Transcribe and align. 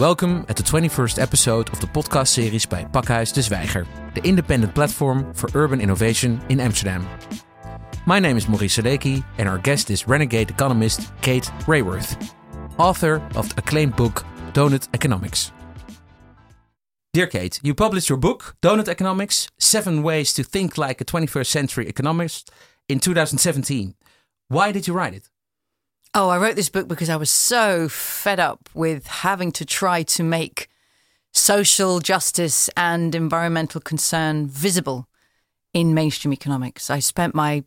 Welcome 0.00 0.46
at 0.48 0.56
the 0.56 0.62
21st 0.62 1.20
episode 1.20 1.68
of 1.74 1.80
the 1.80 1.86
podcast 1.86 2.28
series 2.28 2.64
by 2.64 2.84
Pakhuis 2.84 3.34
de 3.34 3.42
Zwijger, 3.42 3.86
the 4.14 4.26
independent 4.26 4.74
platform 4.74 5.30
for 5.34 5.50
urban 5.52 5.78
innovation 5.78 6.40
in 6.48 6.58
Amsterdam. 6.58 7.06
My 8.06 8.18
name 8.18 8.38
is 8.38 8.48
Maurice 8.48 8.78
Seleky, 8.78 9.22
and 9.36 9.46
our 9.46 9.58
guest 9.58 9.90
is 9.90 10.08
renegade 10.08 10.48
economist 10.48 11.12
Kate 11.20 11.44
Raworth, 11.66 12.32
author 12.78 13.16
of 13.36 13.50
the 13.50 13.58
acclaimed 13.58 13.94
book 13.94 14.24
Doughnut 14.54 14.88
Economics. 14.94 15.52
Dear 17.12 17.26
Kate, 17.26 17.60
you 17.62 17.74
published 17.74 18.08
your 18.08 18.16
book, 18.16 18.56
Doughnut 18.62 18.88
Economics 18.88 19.48
Seven 19.58 20.02
Ways 20.02 20.32
to 20.32 20.42
Think 20.42 20.78
Like 20.78 21.02
a 21.02 21.04
21st 21.04 21.46
Century 21.46 21.86
Economist, 21.86 22.50
in 22.88 23.00
2017. 23.00 23.94
Why 24.48 24.72
did 24.72 24.88
you 24.88 24.94
write 24.94 25.12
it? 25.12 25.28
Oh, 26.12 26.28
I 26.28 26.38
wrote 26.38 26.56
this 26.56 26.68
book 26.68 26.88
because 26.88 27.08
I 27.08 27.14
was 27.14 27.30
so 27.30 27.88
fed 27.88 28.40
up 28.40 28.68
with 28.74 29.06
having 29.06 29.52
to 29.52 29.64
try 29.64 30.02
to 30.02 30.24
make 30.24 30.68
social 31.32 32.00
justice 32.00 32.68
and 32.76 33.14
environmental 33.14 33.80
concern 33.80 34.48
visible 34.48 35.06
in 35.72 35.94
mainstream 35.94 36.32
economics. 36.32 36.90
I 36.90 36.98
spent 36.98 37.32
my 37.32 37.62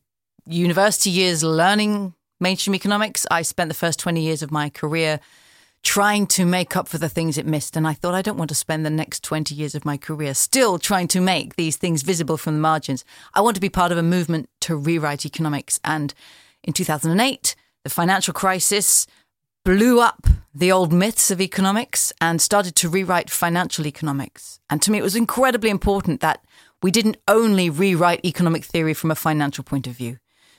university 0.45 1.09
years 1.09 1.41
learning 1.41 2.15
mainstream 2.41 2.75
economics. 2.75 3.25
I 3.31 3.43
spent 3.43 3.69
the 3.69 3.75
first 3.75 3.97
20 3.99 4.19
years 4.21 4.41
of 4.41 4.51
my 4.51 4.69
career 4.69 5.21
trying 5.81 6.27
to 6.27 6.45
make 6.45 6.75
up 6.75 6.89
for 6.89 6.97
the 6.97 7.07
things 7.07 7.37
it 7.37 7.45
missed. 7.45 7.77
And 7.77 7.87
I 7.87 7.93
thought, 7.93 8.13
I 8.13 8.21
don't 8.21 8.37
want 8.37 8.49
to 8.49 8.55
spend 8.55 8.85
the 8.85 8.89
next 8.89 9.23
20 9.23 9.55
years 9.55 9.73
of 9.73 9.85
my 9.85 9.95
career 9.95 10.33
still 10.33 10.79
trying 10.79 11.07
to 11.09 11.21
make 11.21 11.55
these 11.55 11.77
things 11.77 12.01
visible 12.01 12.35
from 12.35 12.55
the 12.55 12.61
margins. 12.61 13.05
I 13.33 13.39
want 13.39 13.55
to 13.55 13.61
be 13.61 13.69
part 13.69 13.93
of 13.93 13.97
a 13.97 14.03
movement 14.03 14.49
to 14.61 14.75
rewrite 14.75 15.25
economics. 15.25 15.79
And 15.85 16.13
in 16.61 16.73
2008, 16.73 17.55
the 17.83 17.89
financial 17.89 18.33
crisis 18.33 19.05
blew 19.65 19.99
up 19.99 20.27
the 20.53 20.71
old 20.71 20.93
myths 20.93 21.31
of 21.31 21.41
economics 21.41 22.13
and 22.21 22.41
started 22.41 22.75
to 22.75 22.89
rewrite 22.89 23.29
financial 23.29 23.87
economics. 23.87 24.59
And 24.69 24.81
to 24.81 24.91
me, 24.91 24.99
it 24.99 25.03
was 25.03 25.15
incredibly 25.15 25.69
important 25.69 26.21
that 26.21 26.43
we 26.81 26.91
didn't 26.91 27.17
only 27.27 27.69
rewrite 27.69 28.23
economic 28.25 28.63
theory 28.63 28.93
from 28.93 29.09
a 29.09 29.15
financial 29.15 29.63
point 29.63 29.87
of 29.87 29.93
view, 29.93 30.17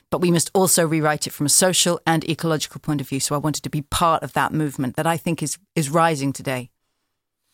but 0.09 0.21
we 0.21 0.31
must 0.31 0.51
also 0.53 0.85
rewrite 0.85 1.27
it 1.27 1.33
from 1.33 1.45
a 1.45 1.49
social 1.49 1.99
and 2.05 2.27
ecological 2.29 2.81
point 2.81 2.99
of 2.99 3.07
view. 3.07 3.19
So 3.19 3.35
I 3.35 3.39
wanted 3.39 3.63
to 3.63 3.69
be 3.69 3.81
part 3.81 4.23
of 4.23 4.33
that 4.33 4.53
movement 4.53 4.95
that 4.95 5.07
I 5.07 5.17
think 5.17 5.41
is, 5.41 5.57
is 5.75 5.89
rising 5.89 6.33
today 6.33 6.71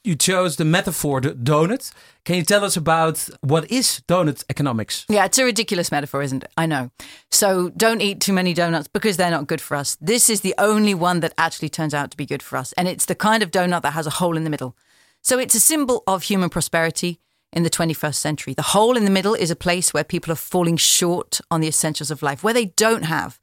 you 0.03 0.15
chose 0.15 0.55
the 0.55 0.65
metaphor 0.65 1.21
the 1.21 1.31
donut. 1.31 1.91
Can 2.25 2.35
you 2.35 2.43
tell 2.43 2.63
us 2.63 2.75
about 2.75 3.29
what 3.41 3.69
is 3.71 4.01
doughnut 4.07 4.43
economics? 4.49 5.05
Yeah, 5.09 5.25
it's 5.25 5.37
a 5.37 5.45
ridiculous 5.45 5.91
metaphor, 5.91 6.21
isn't 6.21 6.43
it? 6.43 6.51
I 6.57 6.65
know. 6.65 6.91
So 7.29 7.69
don't 7.69 8.01
eat 8.01 8.19
too 8.19 8.33
many 8.33 8.53
donuts 8.53 8.87
because 8.87 9.17
they're 9.17 9.31
not 9.31 9.47
good 9.47 9.61
for 9.61 9.75
us. 9.75 9.97
This 10.01 10.29
is 10.29 10.41
the 10.41 10.55
only 10.57 10.93
one 10.93 11.19
that 11.19 11.33
actually 11.37 11.69
turns 11.69 11.93
out 11.93 12.11
to 12.11 12.17
be 12.17 12.25
good 12.25 12.43
for 12.43 12.57
us. 12.57 12.73
And 12.73 12.87
it's 12.87 13.05
the 13.05 13.15
kind 13.15 13.43
of 13.43 13.51
donut 13.51 13.81
that 13.83 13.93
has 13.93 14.07
a 14.07 14.11
hole 14.11 14.37
in 14.37 14.43
the 14.43 14.49
middle. 14.49 14.75
So 15.21 15.37
it's 15.37 15.55
a 15.55 15.59
symbol 15.59 16.03
of 16.07 16.23
human 16.23 16.49
prosperity 16.49 17.19
in 17.53 17.63
the 17.63 17.69
21st 17.69 18.15
century. 18.15 18.53
The 18.53 18.61
hole 18.61 18.97
in 18.97 19.05
the 19.05 19.11
middle 19.11 19.33
is 19.33 19.51
a 19.51 19.55
place 19.55 19.93
where 19.93 20.03
people 20.03 20.31
are 20.31 20.37
falling 20.37 20.77
short 20.77 21.41
on 21.51 21.61
the 21.61 21.67
essentials 21.67 22.09
of 22.09 22.23
life, 22.23 22.43
where 22.43 22.53
they 22.53 22.65
don't 22.65 23.03
have 23.03 23.39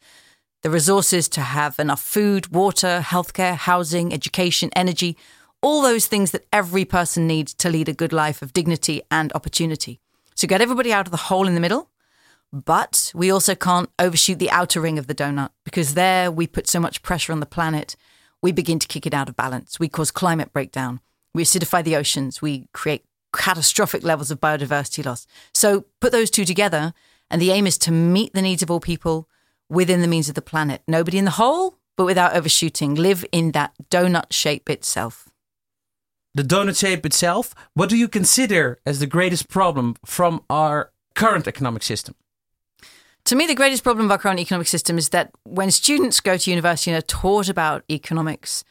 the 0.62 0.70
resources 0.70 1.28
to 1.28 1.40
have 1.40 1.78
enough 1.78 2.00
food, 2.00 2.48
water, 2.48 3.00
healthcare, 3.04 3.54
housing, 3.54 4.12
education, 4.12 4.70
energy 4.74 5.16
all 5.62 5.82
those 5.82 6.06
things 6.06 6.30
that 6.30 6.46
every 6.52 6.84
person 6.84 7.26
needs 7.26 7.52
to 7.54 7.68
lead 7.68 7.88
a 7.88 7.94
good 7.94 8.12
life 8.12 8.42
of 8.42 8.52
dignity 8.52 9.02
and 9.10 9.32
opportunity. 9.32 10.00
So 10.34 10.46
get 10.46 10.60
everybody 10.60 10.92
out 10.92 11.06
of 11.06 11.10
the 11.10 11.16
hole 11.16 11.48
in 11.48 11.54
the 11.54 11.60
middle. 11.60 11.90
But 12.52 13.12
we 13.14 13.30
also 13.30 13.54
can't 13.54 13.90
overshoot 13.98 14.38
the 14.38 14.50
outer 14.50 14.80
ring 14.80 14.98
of 14.98 15.06
the 15.06 15.14
donut 15.14 15.50
because 15.64 15.94
there 15.94 16.30
we 16.30 16.46
put 16.46 16.66
so 16.66 16.80
much 16.80 17.02
pressure 17.02 17.32
on 17.32 17.40
the 17.40 17.46
planet, 17.46 17.94
we 18.40 18.52
begin 18.52 18.78
to 18.78 18.88
kick 18.88 19.06
it 19.06 19.12
out 19.12 19.28
of 19.28 19.36
balance. 19.36 19.78
We 19.78 19.88
cause 19.88 20.10
climate 20.10 20.52
breakdown. 20.52 21.00
We 21.34 21.44
acidify 21.44 21.84
the 21.84 21.96
oceans. 21.96 22.40
We 22.40 22.66
create 22.72 23.04
catastrophic 23.34 24.02
levels 24.02 24.30
of 24.30 24.40
biodiversity 24.40 25.04
loss. 25.04 25.26
So 25.52 25.84
put 26.00 26.12
those 26.12 26.30
two 26.30 26.46
together, 26.46 26.94
and 27.30 27.42
the 27.42 27.50
aim 27.50 27.66
is 27.66 27.76
to 27.78 27.90
meet 27.90 28.32
the 28.32 28.40
needs 28.40 28.62
of 28.62 28.70
all 28.70 28.80
people 28.80 29.28
within 29.68 30.00
the 30.00 30.08
means 30.08 30.30
of 30.30 30.34
the 30.34 30.40
planet. 30.40 30.82
Nobody 30.88 31.18
in 31.18 31.26
the 31.26 31.32
hole, 31.32 31.76
but 31.96 32.06
without 32.06 32.34
overshooting. 32.34 32.94
Live 32.94 33.26
in 33.30 33.52
that 33.52 33.74
donut 33.90 34.32
shape 34.32 34.70
itself 34.70 35.27
the 36.34 36.42
donut 36.42 36.78
shape 36.78 37.04
itself, 37.06 37.54
what 37.74 37.88
do 37.88 37.96
you 37.96 38.08
consider 38.08 38.78
as 38.86 38.98
the 38.98 39.06
greatest 39.06 39.48
problem 39.48 39.96
from 40.04 40.42
our 40.48 40.92
current 41.14 41.46
economic 41.46 41.82
system? 41.82 42.14
To 43.24 43.36
me, 43.36 43.46
the 43.46 43.54
greatest 43.54 43.82
problem 43.82 44.06
of 44.06 44.10
our 44.12 44.18
current 44.18 44.40
economic 44.40 44.68
system 44.68 44.96
is 44.96 45.10
that 45.10 45.30
when 45.44 45.70
students 45.70 46.20
go 46.20 46.36
to 46.36 46.50
university 46.50 46.90
and 46.90 46.98
are 46.98 47.06
taught 47.06 47.48
about 47.48 47.84
economics, 47.90 48.64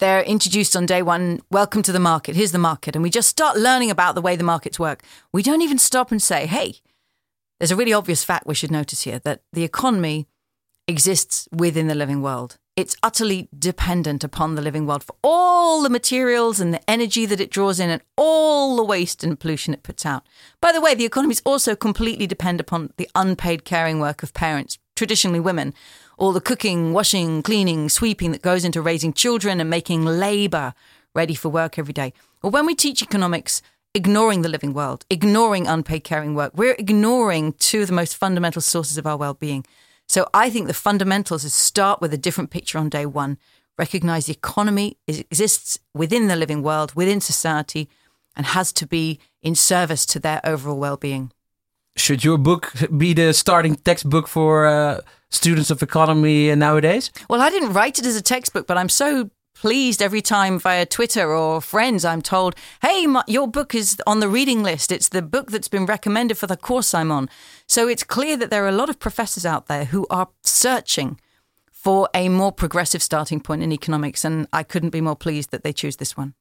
they're 0.00 0.22
introduced 0.22 0.74
on 0.74 0.86
day 0.86 1.02
one, 1.02 1.40
welcome 1.50 1.82
to 1.84 1.92
the 1.92 2.00
market, 2.00 2.34
here's 2.34 2.50
the 2.50 2.58
market. 2.58 2.96
And 2.96 3.02
we 3.04 3.10
just 3.10 3.28
start 3.28 3.56
learning 3.56 3.90
about 3.90 4.16
the 4.16 4.22
way 4.22 4.34
the 4.34 4.42
markets 4.42 4.78
work. 4.78 5.04
We 5.32 5.42
don't 5.42 5.62
even 5.62 5.78
stop 5.78 6.10
and 6.10 6.20
say, 6.20 6.46
hey, 6.46 6.76
there's 7.60 7.70
a 7.70 7.76
really 7.76 7.92
obvious 7.92 8.24
fact 8.24 8.46
we 8.46 8.56
should 8.56 8.72
notice 8.72 9.02
here 9.02 9.20
that 9.20 9.42
the 9.52 9.62
economy 9.62 10.26
exists 10.88 11.48
within 11.52 11.86
the 11.86 11.94
living 11.94 12.22
world. 12.22 12.58
It's 12.74 12.96
utterly 13.02 13.50
dependent 13.56 14.24
upon 14.24 14.54
the 14.54 14.62
living 14.62 14.86
world 14.86 15.04
for 15.04 15.14
all 15.22 15.82
the 15.82 15.90
materials 15.90 16.58
and 16.58 16.72
the 16.72 16.90
energy 16.90 17.26
that 17.26 17.40
it 17.40 17.50
draws 17.50 17.78
in 17.78 17.90
and 17.90 18.00
all 18.16 18.76
the 18.76 18.84
waste 18.84 19.22
and 19.22 19.38
pollution 19.38 19.74
it 19.74 19.82
puts 19.82 20.06
out. 20.06 20.26
By 20.58 20.72
the 20.72 20.80
way, 20.80 20.94
the 20.94 21.04
economies 21.04 21.42
also 21.44 21.76
completely 21.76 22.26
depend 22.26 22.60
upon 22.60 22.90
the 22.96 23.10
unpaid 23.14 23.66
caring 23.66 24.00
work 24.00 24.22
of 24.22 24.32
parents, 24.32 24.78
traditionally 24.96 25.38
women, 25.38 25.74
all 26.16 26.32
the 26.32 26.40
cooking, 26.40 26.94
washing, 26.94 27.42
cleaning, 27.42 27.90
sweeping 27.90 28.32
that 28.32 28.40
goes 28.40 28.64
into 28.64 28.80
raising 28.80 29.12
children 29.12 29.60
and 29.60 29.68
making 29.68 30.06
labour 30.06 30.72
ready 31.14 31.34
for 31.34 31.50
work 31.50 31.78
every 31.78 31.92
day. 31.92 32.14
Well, 32.40 32.52
when 32.52 32.64
we 32.64 32.74
teach 32.74 33.02
economics, 33.02 33.60
ignoring 33.92 34.40
the 34.40 34.48
living 34.48 34.72
world, 34.72 35.04
ignoring 35.10 35.66
unpaid 35.66 36.04
caring 36.04 36.34
work, 36.34 36.52
we're 36.54 36.76
ignoring 36.78 37.52
two 37.52 37.82
of 37.82 37.88
the 37.88 37.92
most 37.92 38.16
fundamental 38.16 38.62
sources 38.62 38.96
of 38.96 39.06
our 39.06 39.18
well 39.18 39.34
being. 39.34 39.66
So 40.12 40.28
I 40.34 40.50
think 40.50 40.66
the 40.66 40.74
fundamentals 40.74 41.42
is 41.42 41.54
start 41.54 42.02
with 42.02 42.12
a 42.12 42.18
different 42.18 42.50
picture 42.50 42.76
on 42.76 42.90
day 42.90 43.06
one, 43.06 43.38
recognize 43.78 44.26
the 44.26 44.34
economy 44.34 44.98
exists 45.08 45.78
within 45.94 46.28
the 46.28 46.36
living 46.36 46.62
world, 46.62 46.92
within 46.94 47.22
society, 47.22 47.88
and 48.36 48.44
has 48.44 48.74
to 48.74 48.86
be 48.86 49.18
in 49.40 49.54
service 49.54 50.04
to 50.04 50.18
their 50.20 50.42
overall 50.44 50.78
well 50.78 50.98
being. 50.98 51.32
Should 51.96 52.24
your 52.24 52.36
book 52.36 52.74
be 52.94 53.14
the 53.14 53.32
starting 53.32 53.74
textbook 53.74 54.28
for 54.28 54.66
uh, 54.66 55.00
students 55.30 55.70
of 55.70 55.82
economy 55.82 56.54
nowadays? 56.54 57.10
Well, 57.30 57.40
I 57.40 57.48
didn't 57.48 57.72
write 57.72 57.98
it 57.98 58.04
as 58.04 58.14
a 58.14 58.20
textbook, 58.22 58.66
but 58.66 58.76
I'm 58.76 58.90
so 58.90 59.30
pleased 59.62 60.02
every 60.02 60.20
time 60.20 60.58
via 60.58 60.84
Twitter 60.84 61.32
or 61.32 61.60
friends 61.60 62.04
I'm 62.04 62.20
told, 62.20 62.56
hey, 62.82 63.06
my, 63.06 63.22
your 63.28 63.46
book 63.46 63.76
is 63.76 63.96
on 64.08 64.18
the 64.18 64.28
reading 64.28 64.64
list. 64.64 64.90
It's 64.90 65.08
the 65.08 65.22
book 65.22 65.52
that's 65.52 65.68
been 65.68 65.86
recommended 65.86 66.36
for 66.36 66.48
the 66.48 66.56
course 66.56 66.92
I'm 66.92 67.12
on. 67.12 67.30
So 67.68 67.86
it's 67.86 68.02
clear 68.02 68.36
that 68.38 68.50
there 68.50 68.64
are 68.64 68.68
a 68.68 68.80
lot 68.80 68.90
of 68.90 68.98
professors 68.98 69.46
out 69.46 69.68
there 69.68 69.84
who 69.84 70.04
are 70.10 70.28
searching 70.42 71.20
for 71.70 72.08
a 72.12 72.28
more 72.28 72.50
progressive 72.50 73.04
starting 73.04 73.38
point 73.38 73.62
in 73.62 73.70
economics. 73.70 74.24
And 74.24 74.48
I 74.52 74.64
couldn't 74.64 74.90
be 74.90 75.00
more 75.00 75.14
pleased 75.14 75.52
that 75.52 75.62
they 75.62 75.72
choose 75.72 75.96
this 75.98 76.16
one. 76.16 76.34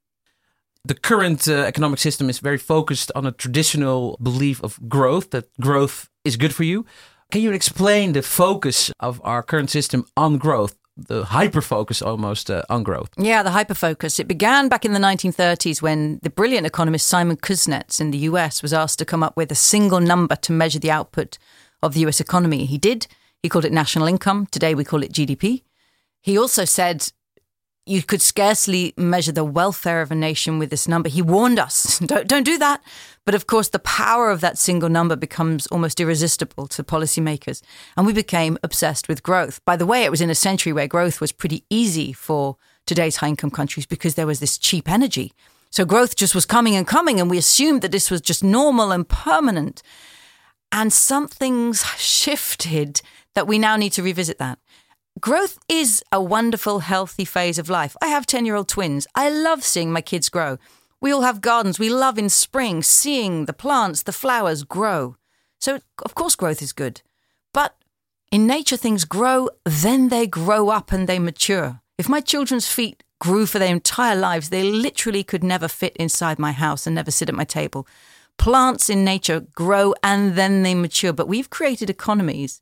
The 0.84 0.96
current 0.96 1.48
uh, 1.48 1.68
economic 1.68 2.00
system 2.00 2.28
is 2.28 2.40
very 2.40 2.58
focused 2.58 3.12
on 3.14 3.28
a 3.28 3.32
traditional 3.32 4.18
belief 4.20 4.64
of 4.64 4.80
growth, 4.90 5.30
that 5.30 5.46
growth 5.62 6.10
is 6.24 6.38
good 6.38 6.56
for 6.56 6.64
you. 6.64 6.88
Can 7.30 7.42
you 7.42 7.52
explain 7.54 8.14
the 8.14 8.24
focus 8.24 8.92
of 9.00 9.22
our 9.24 9.44
current 9.44 9.70
system 9.70 10.06
on 10.18 10.40
growth? 10.40 10.76
The 11.08 11.26
hyper 11.26 11.62
focus 11.62 12.02
almost 12.02 12.50
uh, 12.50 12.64
on 12.70 12.84
growth. 12.84 13.10
Yeah, 13.18 13.44
the 13.44 13.52
hyper 13.52 13.74
focus. 13.74 14.20
It 14.20 14.28
began 14.28 14.70
back 14.70 14.86
in 14.86 14.94
the 14.94 15.00
1930s 15.00 15.82
when 15.82 16.20
the 16.24 16.30
brilliant 16.30 16.66
economist 16.66 17.08
Simon 17.08 17.38
Kuznets 17.38 18.00
in 18.00 18.12
the 18.12 18.20
US 18.30 18.62
was 18.62 18.74
asked 18.74 19.00
to 19.00 19.06
come 19.06 19.24
up 19.24 19.36
with 19.36 19.52
a 19.52 19.56
single 19.56 20.00
number 20.00 20.36
to 20.38 20.52
measure 20.52 20.80
the 20.80 20.92
output 20.92 21.38
of 21.82 21.94
the 21.94 22.02
US 22.08 22.20
economy. 22.20 22.66
He 22.66 22.78
did. 22.78 23.08
He 23.42 23.50
called 23.50 23.66
it 23.66 23.74
national 23.74 24.08
income. 24.08 24.48
Today 24.52 24.76
we 24.76 24.84
call 24.84 25.04
it 25.04 25.14
GDP. 25.14 25.64
He 26.22 26.38
also 26.38 26.66
said 26.66 27.12
you 27.86 28.04
could 28.04 28.22
scarcely 28.22 28.94
measure 28.96 29.32
the 29.32 29.44
welfare 29.44 30.02
of 30.02 30.12
a 30.12 30.16
nation 30.16 30.60
with 30.60 30.70
this 30.70 30.88
number. 30.88 31.10
He 31.10 31.22
warned 31.22 31.60
us, 31.60 32.00
don't, 32.06 32.28
don't 32.28 32.44
do 32.44 32.58
that. 32.60 32.82
But 33.26 33.36
of 33.36 33.48
course, 33.48 33.70
the 33.70 33.80
power 33.80 34.30
of 34.30 34.42
that 34.42 34.58
single 34.58 34.90
number 34.90 35.16
becomes 35.16 35.68
almost 35.68 36.00
irresistible 36.00 36.68
to 36.68 36.84
policymakers. 36.84 37.62
And 37.98 38.06
we 38.06 38.14
became 38.14 38.58
obsessed 38.64 39.08
with 39.08 39.24
growth. 39.24 39.64
By 39.66 39.76
the 39.76 39.86
way, 39.86 40.04
it 40.04 40.12
was 40.12 40.22
in 40.22 40.30
a 40.30 40.36
century 40.36 40.74
where 40.74 40.88
growth 40.88 41.20
was 41.22 41.32
pretty 41.32 41.64
easy 41.70 42.14
for 42.14 42.58
today's 42.86 43.18
high 43.18 43.28
income 43.28 43.52
countries 43.52 43.86
because 43.86 44.16
there 44.16 44.28
was 44.28 44.40
this 44.40 44.58
cheap 44.58 44.90
energy. 44.90 45.34
So 45.70 45.86
growth 45.86 46.16
just 46.16 46.36
was 46.36 46.46
coming 46.46 46.76
and 46.76 46.86
coming, 46.86 47.20
and 47.20 47.30
we 47.30 47.38
assumed 47.38 47.82
that 47.82 47.94
this 47.94 48.12
was 48.12 48.22
just 48.22 48.44
normal 48.44 48.92
and 48.92 49.08
permanent. 49.08 49.82
And 50.72 50.92
something's 50.92 51.86
shifted 51.98 53.02
that 53.34 53.48
we 53.48 53.58
now 53.58 53.76
need 53.76 53.94
to 53.94 54.04
revisit 54.04 54.38
that. 54.40 54.60
Growth 55.20 55.60
is 55.68 56.04
a 56.12 56.22
wonderful, 56.22 56.80
healthy 56.80 57.26
phase 57.26 57.60
of 57.60 57.70
life. 57.70 57.96
I 58.02 58.08
have 58.08 58.26
10 58.26 58.46
year 58.46 58.56
old 58.56 58.68
twins. 58.68 59.08
I 59.14 59.30
love 59.30 59.64
seeing 59.64 59.92
my 59.92 60.02
kids 60.02 60.30
grow. 60.30 60.58
We 61.02 61.12
all 61.12 61.22
have 61.22 61.42
gardens. 61.42 61.80
We 61.80 61.90
love 61.90 62.18
in 62.18 62.30
spring 62.30 62.82
seeing 62.84 63.46
the 63.46 63.54
plants, 63.54 64.04
the 64.04 64.12
flowers 64.14 64.64
grow. 64.64 65.18
So, 65.60 65.80
of 66.04 66.16
course, 66.16 66.36
growth 66.36 66.62
is 66.62 66.74
good. 66.74 67.02
But 67.54 67.76
in 68.32 68.48
nature, 68.48 68.78
things 68.78 69.06
grow, 69.06 69.50
then 69.66 70.10
they 70.10 70.26
grow 70.26 70.70
up 70.70 70.92
and 70.92 71.08
they 71.08 71.20
mature. 71.20 71.82
If 71.98 72.10
my 72.10 72.22
children's 72.22 72.68
feet 72.68 73.04
grew 73.22 73.46
for 73.46 73.60
their 73.60 73.72
entire 73.72 74.16
lives. 74.16 74.50
They 74.50 74.64
literally 74.64 75.24
could 75.24 75.44
never 75.44 75.68
fit 75.68 75.96
inside 75.96 76.40
my 76.40 76.52
house 76.52 76.88
and 76.88 76.96
never 76.96 77.12
sit 77.12 77.30
at 77.30 77.36
my 77.36 77.44
table. 77.44 77.88
Plants 78.38 78.90
in 78.90 79.06
nature 79.06 79.42
grow 79.54 79.94
and 80.04 80.34
then 80.36 80.64
they 80.64 80.74
mature, 80.74 81.14
but 81.14 81.28
we've 81.28 81.52
created 81.52 81.90
economies. 81.90 82.62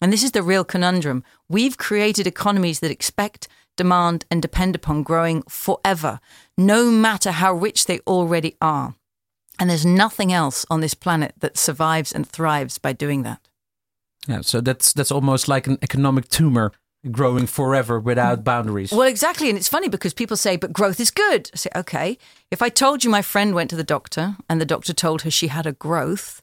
And 0.00 0.12
this 0.12 0.22
is 0.22 0.32
the 0.32 0.42
real 0.42 0.64
conundrum. 0.64 1.24
We've 1.48 1.76
created 1.76 2.26
economies 2.26 2.80
that 2.80 2.90
expect, 2.90 3.48
demand, 3.76 4.24
and 4.30 4.40
depend 4.40 4.74
upon 4.74 5.02
growing 5.02 5.42
forever, 5.42 6.20
no 6.56 6.90
matter 6.90 7.32
how 7.32 7.52
rich 7.52 7.86
they 7.86 8.00
already 8.00 8.56
are. 8.60 8.94
And 9.58 9.68
there's 9.68 9.86
nothing 9.86 10.32
else 10.32 10.64
on 10.70 10.80
this 10.80 10.94
planet 10.94 11.34
that 11.40 11.58
survives 11.58 12.12
and 12.12 12.28
thrives 12.28 12.78
by 12.78 12.92
doing 12.92 13.24
that. 13.24 13.40
Yeah, 14.28 14.42
so 14.42 14.60
that's 14.60 14.92
that's 14.92 15.10
almost 15.10 15.48
like 15.48 15.66
an 15.66 15.78
economic 15.82 16.28
tumor 16.28 16.72
growing 17.10 17.46
forever 17.46 17.98
without 17.98 18.44
boundaries. 18.44 18.92
Well, 18.92 19.08
exactly. 19.08 19.48
And 19.48 19.56
it's 19.56 19.68
funny 19.68 19.88
because 19.88 20.12
people 20.12 20.36
say, 20.36 20.56
but 20.56 20.72
growth 20.72 21.00
is 21.00 21.10
good. 21.10 21.50
I 21.54 21.56
say, 21.56 21.70
okay, 21.76 22.18
if 22.50 22.60
I 22.60 22.68
told 22.68 23.04
you 23.04 23.10
my 23.10 23.22
friend 23.22 23.54
went 23.54 23.70
to 23.70 23.76
the 23.76 23.84
doctor 23.84 24.36
and 24.48 24.60
the 24.60 24.66
doctor 24.66 24.92
told 24.92 25.22
her 25.22 25.30
she 25.30 25.48
had 25.48 25.66
a 25.66 25.72
growth, 25.72 26.42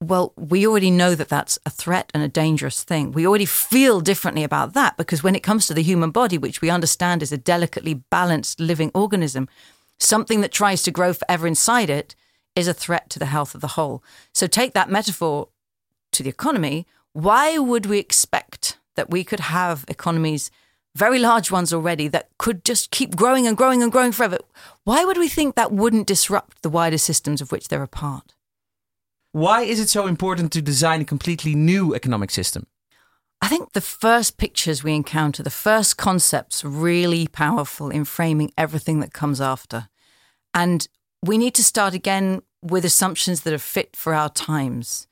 well, 0.00 0.32
we 0.36 0.66
already 0.66 0.90
know 0.90 1.14
that 1.14 1.28
that's 1.28 1.58
a 1.66 1.70
threat 1.70 2.10
and 2.14 2.22
a 2.22 2.28
dangerous 2.28 2.84
thing. 2.84 3.12
We 3.12 3.26
already 3.26 3.46
feel 3.46 4.00
differently 4.00 4.44
about 4.44 4.74
that 4.74 4.96
because 4.96 5.22
when 5.22 5.34
it 5.34 5.42
comes 5.42 5.66
to 5.66 5.74
the 5.74 5.82
human 5.82 6.10
body, 6.10 6.38
which 6.38 6.60
we 6.60 6.70
understand 6.70 7.22
is 7.22 7.32
a 7.32 7.38
delicately 7.38 7.94
balanced 7.94 8.60
living 8.60 8.92
organism, 8.94 9.48
something 9.98 10.40
that 10.40 10.52
tries 10.52 10.82
to 10.84 10.92
grow 10.92 11.12
forever 11.12 11.46
inside 11.46 11.90
it 11.90 12.14
is 12.54 12.68
a 12.68 12.74
threat 12.74 13.10
to 13.10 13.18
the 13.18 13.26
health 13.26 13.54
of 13.54 13.60
the 13.60 13.68
whole. 13.68 14.02
So 14.32 14.46
take 14.46 14.72
that 14.74 14.90
metaphor 14.90 15.48
to 16.12 16.22
the 16.22 16.30
economy. 16.30 16.86
Why 17.12 17.58
would 17.58 17.86
we 17.86 17.98
expect 17.98 18.78
that 18.98 19.10
we 19.10 19.22
could 19.22 19.40
have 19.40 19.84
economies, 19.86 20.50
very 20.96 21.20
large 21.20 21.52
ones 21.52 21.72
already, 21.72 22.08
that 22.08 22.28
could 22.36 22.64
just 22.64 22.90
keep 22.90 23.14
growing 23.14 23.46
and 23.46 23.56
growing 23.56 23.80
and 23.80 23.92
growing 23.92 24.10
forever. 24.10 24.38
Why 24.82 25.04
would 25.04 25.16
we 25.16 25.28
think 25.28 25.54
that 25.54 25.70
wouldn't 25.70 26.08
disrupt 26.08 26.62
the 26.62 26.68
wider 26.68 26.98
systems 26.98 27.40
of 27.40 27.52
which 27.52 27.68
they're 27.68 27.82
a 27.84 27.88
part? 27.88 28.34
Why 29.32 29.62
is 29.62 29.78
it 29.78 29.88
so 29.88 30.06
important 30.06 30.52
to 30.52 30.62
design 30.62 31.00
a 31.02 31.04
completely 31.04 31.54
new 31.54 31.94
economic 31.94 32.30
system? 32.30 32.66
I 33.40 33.48
think 33.48 33.72
the 33.72 33.80
first 33.80 34.38
pictures 34.38 34.82
we 34.82 34.94
encounter, 34.94 35.42
the 35.42 35.50
first 35.50 35.96
concepts, 35.96 36.64
really 36.64 37.28
powerful 37.28 37.90
in 37.90 38.04
framing 38.04 38.52
everything 38.56 39.00
that 39.00 39.12
comes 39.12 39.40
after. 39.40 39.88
And 40.54 40.88
we 41.22 41.38
need 41.38 41.54
to 41.54 41.64
start 41.64 41.94
again 41.94 42.42
with 42.62 42.84
assumptions 42.84 43.42
that 43.42 43.52
are 43.52 43.58
fit 43.58 43.94
for 43.94 44.14
our 44.14 44.28
times. 44.30 45.06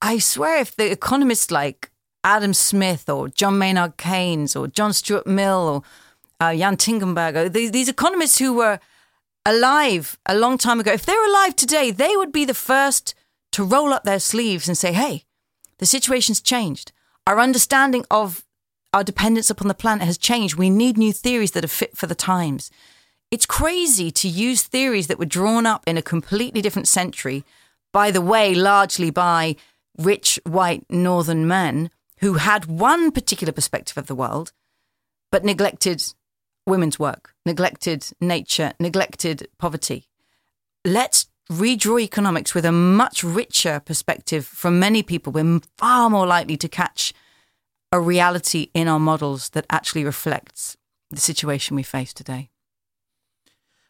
I 0.00 0.18
swear, 0.18 0.60
if 0.60 0.76
the 0.76 0.90
economists 0.90 1.50
like 1.50 1.90
Adam 2.24 2.54
Smith 2.54 3.08
or 3.08 3.28
John 3.28 3.58
Maynard 3.58 3.96
Keynes 3.96 4.56
or 4.56 4.68
John 4.68 4.92
Stuart 4.92 5.26
Mill 5.26 5.68
or 5.68 5.82
uh, 6.40 6.54
Jan 6.54 6.76
Tinbergen, 6.76 7.52
these, 7.52 7.72
these 7.72 7.88
economists 7.88 8.38
who 8.38 8.54
were 8.54 8.78
alive 9.44 10.16
a 10.26 10.36
long 10.36 10.56
time 10.58 10.80
ago, 10.80 10.92
if 10.92 11.04
they're 11.04 11.28
alive 11.28 11.54
today, 11.54 11.90
they 11.90 12.16
would 12.16 12.32
be 12.32 12.44
the 12.44 12.54
first 12.54 13.14
to 13.52 13.64
roll 13.64 13.92
up 13.92 14.04
their 14.04 14.18
sleeves 14.18 14.68
and 14.68 14.76
say, 14.76 14.92
hey, 14.92 15.24
the 15.78 15.86
situation's 15.86 16.40
changed. 16.40 16.92
Our 17.26 17.38
understanding 17.38 18.04
of 18.10 18.44
our 18.92 19.04
dependence 19.04 19.50
upon 19.50 19.68
the 19.68 19.74
planet 19.74 20.06
has 20.06 20.18
changed. 20.18 20.56
We 20.56 20.70
need 20.70 20.98
new 20.98 21.12
theories 21.12 21.52
that 21.52 21.64
are 21.64 21.68
fit 21.68 21.96
for 21.96 22.06
the 22.06 22.14
times. 22.14 22.70
It's 23.30 23.46
crazy 23.46 24.10
to 24.10 24.28
use 24.28 24.62
theories 24.62 25.06
that 25.06 25.18
were 25.18 25.24
drawn 25.24 25.64
up 25.64 25.84
in 25.86 25.96
a 25.96 26.02
completely 26.02 26.60
different 26.60 26.88
century, 26.88 27.44
by 27.92 28.10
the 28.10 28.20
way, 28.20 28.54
largely 28.54 29.10
by 29.10 29.56
rich 29.96 30.38
white 30.44 30.84
northern 30.90 31.46
men 31.46 31.90
who 32.18 32.34
had 32.34 32.66
one 32.66 33.10
particular 33.10 33.52
perspective 33.52 33.96
of 33.96 34.06
the 34.06 34.14
world, 34.14 34.52
but 35.30 35.44
neglected 35.44 36.02
women's 36.66 36.98
work, 36.98 37.34
neglected 37.44 38.06
nature, 38.20 38.72
neglected 38.78 39.48
poverty. 39.58 40.08
Let's 40.84 41.26
redraw 41.50 42.00
economics 42.00 42.54
with 42.54 42.64
a 42.64 42.72
much 42.72 43.24
richer 43.24 43.80
perspective 43.80 44.46
from 44.46 44.78
many 44.78 45.02
people. 45.02 45.32
We're 45.32 45.60
far 45.76 46.10
more 46.10 46.26
likely 46.26 46.56
to 46.58 46.68
catch 46.68 47.12
a 47.90 48.00
reality 48.00 48.68
in 48.74 48.88
our 48.88 48.98
models 48.98 49.50
that 49.50 49.66
actually 49.68 50.04
reflects 50.04 50.76
the 51.10 51.20
situation 51.20 51.76
we 51.76 51.82
face 51.82 52.12
today. 52.14 52.48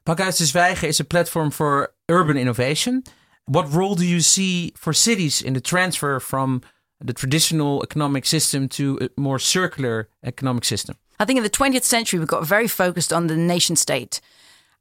Pakhuis 0.04 0.38
de 0.38 0.44
Zwijger 0.44 0.88
is 0.88 0.98
a 0.98 1.04
platform 1.04 1.50
for 1.50 1.92
urban 2.08 2.36
innovation. 2.36 3.04
What 3.46 3.72
role 3.72 3.94
do 3.94 4.04
you 4.04 4.20
see 4.20 4.72
for 4.76 4.92
cities 4.92 5.40
in 5.40 5.54
the 5.54 5.60
transfer 5.60 6.18
from 6.20 6.62
the 7.00 7.12
traditional 7.12 7.82
economic 7.82 8.26
system 8.26 8.68
to 8.68 8.98
a 9.00 9.20
more 9.20 9.38
circular 9.38 10.08
economic 10.24 10.64
system? 10.64 10.96
I 11.20 11.24
think 11.24 11.36
in 11.36 11.44
the 11.44 11.50
20th 11.50 11.84
century, 11.84 12.18
we 12.18 12.26
got 12.26 12.44
very 12.44 12.66
focused 12.66 13.12
on 13.12 13.28
the 13.28 13.36
nation 13.36 13.76
state 13.76 14.20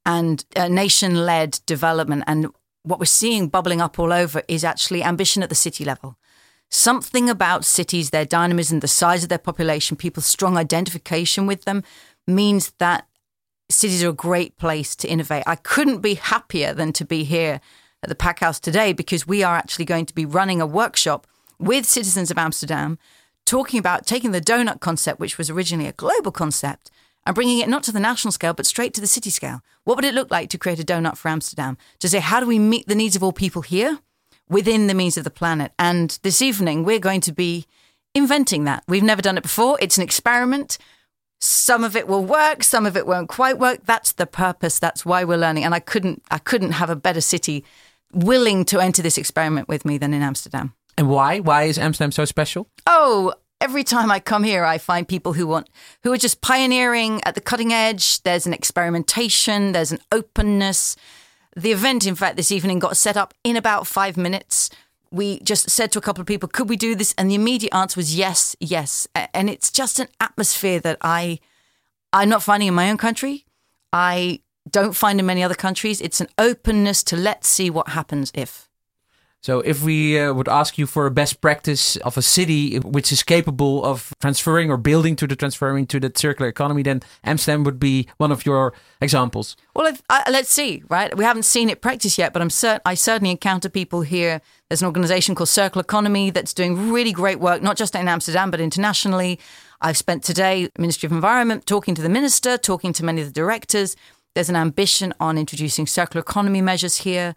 and 0.05 0.43
uh, 0.55 0.67
nation 0.67 1.25
led 1.25 1.59
development. 1.67 2.23
And 2.25 2.47
what 2.83 2.99
we're 2.99 3.05
seeing 3.05 3.47
bubbling 3.47 3.81
up 3.81 3.99
all 3.99 4.11
over 4.11 4.41
is 4.47 4.63
actually 4.63 5.03
ambition 5.03 5.43
at 5.43 5.49
the 5.49 5.55
city 5.55 5.85
level. 5.85 6.17
Something 6.69 7.29
about 7.29 7.65
cities, 7.65 8.09
their 8.09 8.25
dynamism, 8.25 8.79
the 8.79 8.87
size 8.87 9.23
of 9.23 9.29
their 9.29 9.37
population, 9.37 9.97
people's 9.97 10.25
strong 10.25 10.57
identification 10.57 11.45
with 11.45 11.65
them 11.65 11.83
means 12.25 12.71
that 12.79 13.07
cities 13.69 14.03
are 14.03 14.09
a 14.09 14.13
great 14.13 14.57
place 14.57 14.95
to 14.97 15.07
innovate. 15.07 15.43
I 15.45 15.55
couldn't 15.55 15.99
be 15.99 16.15
happier 16.15 16.73
than 16.73 16.93
to 16.93 17.05
be 17.05 17.23
here 17.23 17.59
at 18.03 18.09
the 18.09 18.15
Pack 18.15 18.39
House 18.39 18.59
today 18.59 18.93
because 18.93 19.27
we 19.27 19.43
are 19.43 19.55
actually 19.55 19.85
going 19.85 20.05
to 20.05 20.15
be 20.15 20.25
running 20.25 20.61
a 20.61 20.65
workshop 20.65 21.27
with 21.59 21.85
citizens 21.85 22.31
of 22.31 22.37
Amsterdam 22.37 22.97
talking 23.45 23.79
about 23.79 24.05
taking 24.05 24.31
the 24.31 24.41
donut 24.41 24.79
concept, 24.79 25.19
which 25.19 25.37
was 25.37 25.49
originally 25.49 25.87
a 25.87 25.93
global 25.93 26.31
concept, 26.31 26.89
and 27.25 27.35
bringing 27.35 27.59
it 27.59 27.69
not 27.69 27.83
to 27.83 27.91
the 27.91 27.99
national 27.99 28.31
scale, 28.31 28.53
but 28.53 28.65
straight 28.65 28.93
to 28.95 29.01
the 29.01 29.07
city 29.07 29.29
scale. 29.29 29.61
What 29.83 29.95
would 29.95 30.05
it 30.05 30.13
look 30.13 30.31
like 30.31 30.49
to 30.49 30.57
create 30.57 30.79
a 30.79 30.83
donut 30.83 31.17
for 31.17 31.29
Amsterdam? 31.29 31.77
To 31.99 32.09
say, 32.09 32.19
how 32.19 32.39
do 32.39 32.47
we 32.47 32.59
meet 32.59 32.87
the 32.87 32.95
needs 32.95 33.15
of 33.15 33.23
all 33.23 33.31
people 33.31 33.61
here 33.61 33.99
within 34.49 34.87
the 34.87 34.93
means 34.93 35.17
of 35.17 35.23
the 35.23 35.29
planet? 35.29 35.71
And 35.77 36.17
this 36.23 36.41
evening, 36.41 36.83
we're 36.83 36.99
going 36.99 37.21
to 37.21 37.31
be 37.31 37.65
inventing 38.13 38.63
that. 38.65 38.83
We've 38.87 39.03
never 39.03 39.21
done 39.21 39.37
it 39.37 39.43
before. 39.43 39.77
It's 39.81 39.97
an 39.97 40.03
experiment. 40.03 40.77
Some 41.39 41.83
of 41.83 41.95
it 41.95 42.07
will 42.07 42.23
work, 42.23 42.63
some 42.63 42.85
of 42.85 42.95
it 42.95 43.07
won't 43.07 43.27
quite 43.27 43.57
work. 43.57 43.79
That's 43.85 44.11
the 44.11 44.27
purpose. 44.27 44.77
That's 44.77 45.05
why 45.05 45.23
we're 45.23 45.39
learning. 45.39 45.63
And 45.63 45.73
I 45.73 45.79
couldn't, 45.79 46.21
I 46.29 46.37
couldn't 46.37 46.73
have 46.73 46.91
a 46.91 46.95
better 46.95 47.21
city 47.21 47.65
willing 48.13 48.63
to 48.65 48.79
enter 48.79 49.01
this 49.01 49.17
experiment 49.17 49.67
with 49.67 49.83
me 49.83 49.97
than 49.97 50.13
in 50.13 50.21
Amsterdam. 50.21 50.73
And 50.97 51.09
why? 51.09 51.39
Why 51.39 51.63
is 51.63 51.79
Amsterdam 51.79 52.11
so 52.11 52.25
special? 52.25 52.67
Oh, 52.85 53.33
every 53.61 53.83
time 53.83 54.11
I 54.11 54.19
come 54.19 54.43
here, 54.43 54.65
I 54.65 54.77
find 54.77 55.07
people 55.07 55.33
who 55.33 55.47
want, 55.47 55.69
who 56.03 56.11
are 56.11 56.17
just 56.17 56.41
pioneering 56.41 57.21
at 57.23 57.35
the 57.35 57.41
cutting 57.41 57.71
edge. 57.71 58.21
There's 58.23 58.47
an 58.47 58.53
experimentation, 58.53 59.71
there's 59.71 59.91
an 59.91 59.99
openness. 60.11 60.97
The 61.55 61.71
event, 61.71 62.07
in 62.07 62.15
fact, 62.15 62.37
this 62.37 62.51
evening 62.51 62.79
got 62.79 62.97
set 62.97 63.15
up 63.15 63.33
in 63.43 63.55
about 63.55 63.87
five 63.87 64.17
minutes. 64.17 64.69
We 65.11 65.39
just 65.41 65.69
said 65.69 65.91
to 65.91 65.99
a 65.99 66.01
couple 66.01 66.21
of 66.21 66.27
people, 66.27 66.49
could 66.49 66.69
we 66.69 66.77
do 66.77 66.95
this? 66.95 67.13
And 67.17 67.29
the 67.29 67.35
immediate 67.35 67.73
answer 67.73 67.99
was 67.99 68.15
yes, 68.15 68.55
yes. 68.59 69.07
And 69.33 69.49
it's 69.49 69.71
just 69.71 69.99
an 69.99 70.07
atmosphere 70.19 70.79
that 70.79 70.97
I, 71.01 71.39
I'm 72.11 72.29
not 72.29 72.43
finding 72.43 72.67
in 72.67 72.73
my 72.73 72.89
own 72.89 72.97
country. 72.97 73.45
I 73.93 74.39
don't 74.69 74.95
find 74.95 75.19
in 75.19 75.25
many 75.25 75.43
other 75.43 75.55
countries. 75.55 76.01
It's 76.01 76.21
an 76.21 76.29
openness 76.37 77.03
to 77.03 77.17
let's 77.17 77.47
see 77.47 77.69
what 77.69 77.89
happens 77.89 78.31
if. 78.33 78.69
So, 79.43 79.61
if 79.61 79.81
we 79.83 80.19
uh, 80.19 80.33
would 80.33 80.47
ask 80.47 80.77
you 80.77 80.85
for 80.85 81.07
a 81.07 81.11
best 81.11 81.41
practice 81.41 81.95
of 81.97 82.15
a 82.15 82.21
city 82.21 82.77
which 82.77 83.11
is 83.11 83.23
capable 83.23 83.83
of 83.83 84.13
transferring 84.21 84.69
or 84.69 84.77
building 84.77 85.15
to 85.15 85.25
the 85.25 85.35
transferring 85.35 85.87
to 85.87 85.99
the 85.99 86.11
circular 86.15 86.47
economy, 86.47 86.83
then 86.83 87.01
Amsterdam 87.23 87.63
would 87.63 87.79
be 87.79 88.07
one 88.17 88.31
of 88.31 88.45
your 88.45 88.73
examples. 89.01 89.55
Well, 89.75 89.87
if, 89.87 90.03
uh, 90.11 90.21
let's 90.29 90.51
see, 90.51 90.83
right? 90.89 91.17
We 91.17 91.23
haven't 91.23 91.43
seen 91.45 91.71
it 91.71 91.81
practice 91.81 92.19
yet, 92.19 92.33
but 92.33 92.43
I'm 92.43 92.49
cert- 92.49 92.81
I 92.85 92.93
certainly 92.93 93.31
encounter 93.31 93.67
people 93.67 94.01
here. 94.01 94.41
There's 94.69 94.83
an 94.83 94.85
organization 94.85 95.33
called 95.33 95.49
Circle 95.49 95.81
Economy 95.81 96.29
that's 96.29 96.53
doing 96.53 96.91
really 96.91 97.11
great 97.11 97.39
work, 97.39 97.63
not 97.63 97.77
just 97.77 97.95
in 97.95 98.07
Amsterdam, 98.07 98.51
but 98.51 98.61
internationally. 98.61 99.39
I've 99.81 99.97
spent 99.97 100.23
today, 100.23 100.69
Ministry 100.77 101.07
of 101.07 101.13
Environment, 101.13 101.65
talking 101.65 101.95
to 101.95 102.01
the 102.03 102.09
minister, 102.09 102.59
talking 102.59 102.93
to 102.93 103.03
many 103.03 103.21
of 103.21 103.27
the 103.27 103.33
directors. 103.33 103.95
There's 104.35 104.49
an 104.49 104.55
ambition 104.55 105.15
on 105.19 105.39
introducing 105.39 105.87
circular 105.87 106.21
economy 106.21 106.61
measures 106.61 106.97
here. 106.97 107.35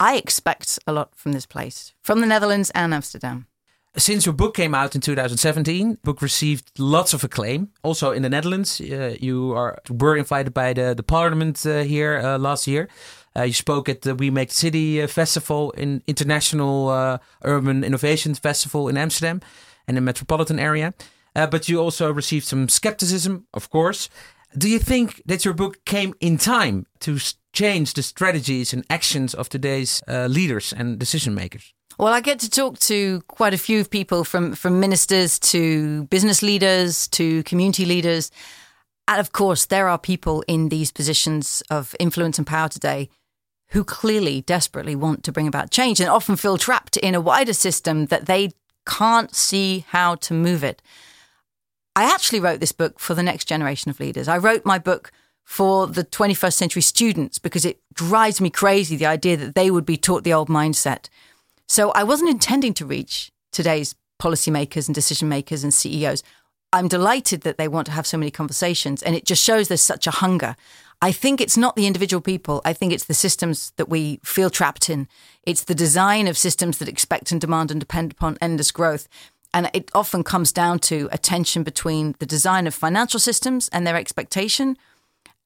I 0.00 0.16
expect 0.16 0.78
a 0.86 0.92
lot 0.92 1.14
from 1.14 1.32
this 1.32 1.46
place, 1.46 1.92
from 2.00 2.20
the 2.20 2.26
Netherlands 2.26 2.70
and 2.74 2.94
Amsterdam. 2.94 3.46
Since 3.96 4.24
your 4.24 4.34
book 4.34 4.54
came 4.54 4.74
out 4.74 4.94
in 4.94 5.00
2017, 5.00 5.98
book 6.02 6.22
received 6.22 6.70
lots 6.78 7.12
of 7.12 7.22
acclaim. 7.24 7.68
Also 7.82 8.12
in 8.12 8.22
the 8.22 8.30
Netherlands, 8.30 8.80
uh, 8.80 9.16
you 9.20 9.52
are 9.52 9.78
were 9.90 10.16
invited 10.16 10.54
by 10.54 10.72
the 10.72 10.94
the 10.94 11.02
parliament 11.02 11.66
uh, 11.66 11.82
here 11.82 12.18
uh, 12.18 12.38
last 12.38 12.66
year. 12.66 12.88
Uh, 13.36 13.42
you 13.42 13.52
spoke 13.52 13.88
at 13.88 14.00
the 14.02 14.14
We 14.14 14.30
Make 14.30 14.52
City 14.52 15.02
uh, 15.02 15.06
Festival, 15.06 15.72
in 15.76 16.02
International 16.06 16.88
uh, 16.88 17.18
Urban 17.42 17.84
Innovation 17.84 18.34
Festival 18.34 18.88
in 18.88 18.96
Amsterdam 18.96 19.40
and 19.86 19.96
the 19.96 20.00
metropolitan 20.00 20.58
area. 20.58 20.92
but 21.34 21.68
you 21.68 21.82
also 21.82 22.12
received 22.14 22.46
some 22.46 22.68
skepticism, 22.68 23.46
of 23.52 23.68
course. 23.70 24.08
Do 24.56 24.68
you 24.68 24.80
think 24.80 25.22
that 25.26 25.44
your 25.44 25.54
book 25.54 25.84
came 25.84 26.14
in 26.20 26.36
time 26.36 26.86
to 27.00 27.18
change 27.52 27.94
the 27.94 28.02
strategies 28.02 28.72
and 28.72 28.84
actions 28.90 29.32
of 29.34 29.48
today's 29.48 30.02
uh, 30.08 30.26
leaders 30.26 30.72
and 30.72 30.98
decision 30.98 31.34
makers? 31.34 31.72
Well, 31.98 32.12
I 32.12 32.20
get 32.20 32.40
to 32.40 32.50
talk 32.50 32.78
to 32.80 33.20
quite 33.28 33.54
a 33.54 33.58
few 33.58 33.84
people 33.84 34.24
from, 34.24 34.54
from 34.54 34.80
ministers 34.80 35.38
to 35.40 36.04
business 36.04 36.42
leaders 36.42 37.06
to 37.08 37.42
community 37.44 37.84
leaders. 37.84 38.30
And 39.06 39.20
of 39.20 39.32
course, 39.32 39.66
there 39.66 39.88
are 39.88 39.98
people 39.98 40.42
in 40.48 40.68
these 40.68 40.90
positions 40.90 41.62
of 41.70 41.94
influence 42.00 42.38
and 42.38 42.46
power 42.46 42.68
today 42.68 43.08
who 43.68 43.84
clearly 43.84 44.40
desperately 44.40 44.96
want 44.96 45.22
to 45.24 45.32
bring 45.32 45.46
about 45.46 45.70
change 45.70 46.00
and 46.00 46.08
often 46.08 46.34
feel 46.36 46.58
trapped 46.58 46.96
in 46.96 47.14
a 47.14 47.20
wider 47.20 47.52
system 47.52 48.06
that 48.06 48.26
they 48.26 48.50
can't 48.86 49.34
see 49.34 49.84
how 49.88 50.16
to 50.16 50.34
move 50.34 50.64
it. 50.64 50.82
I 52.00 52.04
actually 52.04 52.40
wrote 52.40 52.60
this 52.60 52.72
book 52.72 52.98
for 52.98 53.12
the 53.12 53.22
next 53.22 53.44
generation 53.44 53.90
of 53.90 54.00
leaders. 54.00 54.26
I 54.26 54.38
wrote 54.38 54.64
my 54.64 54.78
book 54.78 55.12
for 55.44 55.86
the 55.86 56.02
21st 56.02 56.54
century 56.54 56.80
students 56.80 57.38
because 57.38 57.66
it 57.66 57.78
drives 57.92 58.40
me 58.40 58.48
crazy 58.48 58.96
the 58.96 59.04
idea 59.04 59.36
that 59.36 59.54
they 59.54 59.70
would 59.70 59.84
be 59.84 59.98
taught 59.98 60.24
the 60.24 60.32
old 60.32 60.48
mindset. 60.48 61.10
So 61.66 61.90
I 61.90 62.04
wasn't 62.04 62.30
intending 62.30 62.72
to 62.74 62.86
reach 62.86 63.30
today's 63.52 63.94
policymakers 64.18 64.88
and 64.88 64.94
decision 64.94 65.28
makers 65.28 65.62
and 65.62 65.74
CEOs. 65.74 66.22
I'm 66.72 66.88
delighted 66.88 67.42
that 67.42 67.58
they 67.58 67.68
want 67.68 67.84
to 67.88 67.92
have 67.92 68.06
so 68.06 68.16
many 68.16 68.30
conversations, 68.30 69.02
and 69.02 69.14
it 69.14 69.26
just 69.26 69.44
shows 69.44 69.68
there's 69.68 69.82
such 69.82 70.06
a 70.06 70.12
hunger. 70.22 70.56
I 71.02 71.12
think 71.12 71.38
it's 71.38 71.58
not 71.58 71.76
the 71.76 71.86
individual 71.86 72.22
people. 72.22 72.62
I 72.64 72.72
think 72.72 72.94
it's 72.94 73.04
the 73.04 73.12
systems 73.12 73.74
that 73.76 73.90
we 73.90 74.20
feel 74.24 74.48
trapped 74.48 74.88
in. 74.88 75.06
It's 75.42 75.64
the 75.64 75.74
design 75.74 76.28
of 76.28 76.38
systems 76.38 76.78
that 76.78 76.88
expect 76.88 77.30
and 77.30 77.42
demand 77.42 77.70
and 77.70 77.78
depend 77.78 78.12
upon 78.12 78.38
endless 78.40 78.70
growth. 78.70 79.06
And 79.52 79.70
it 79.72 79.90
often 79.94 80.22
comes 80.22 80.52
down 80.52 80.78
to 80.80 81.08
a 81.10 81.18
tension 81.18 81.62
between 81.62 82.14
the 82.18 82.26
design 82.26 82.66
of 82.66 82.74
financial 82.74 83.18
systems 83.18 83.68
and 83.72 83.86
their 83.86 83.96
expectation 83.96 84.76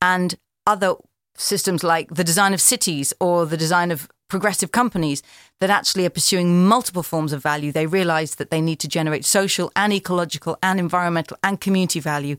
and 0.03 0.35
other 0.67 0.95
systems 1.37 1.83
like 1.83 2.15
the 2.15 2.25
design 2.25 2.55
of 2.55 2.61
cities 2.61 3.13
or 3.19 3.47
the 3.47 3.57
design 3.57 3.91
of 3.91 4.09
progressive 4.29 4.73
companies 4.73 5.23
that 5.61 5.71
actually 5.71 6.07
are 6.07 6.11
pursuing 6.11 6.67
multiple 6.67 7.03
forms 7.03 7.33
of 7.33 7.43
value. 7.43 7.73
They 7.73 7.87
realize 7.87 8.37
that 8.37 8.51
they 8.51 8.61
need 8.61 8.81
to 8.81 8.89
generate 8.89 9.25
social 9.25 9.71
and 9.77 9.93
ecological 9.93 10.59
and 10.63 10.79
environmental 10.79 11.37
and 11.43 11.61
community 11.61 12.01
value 12.01 12.37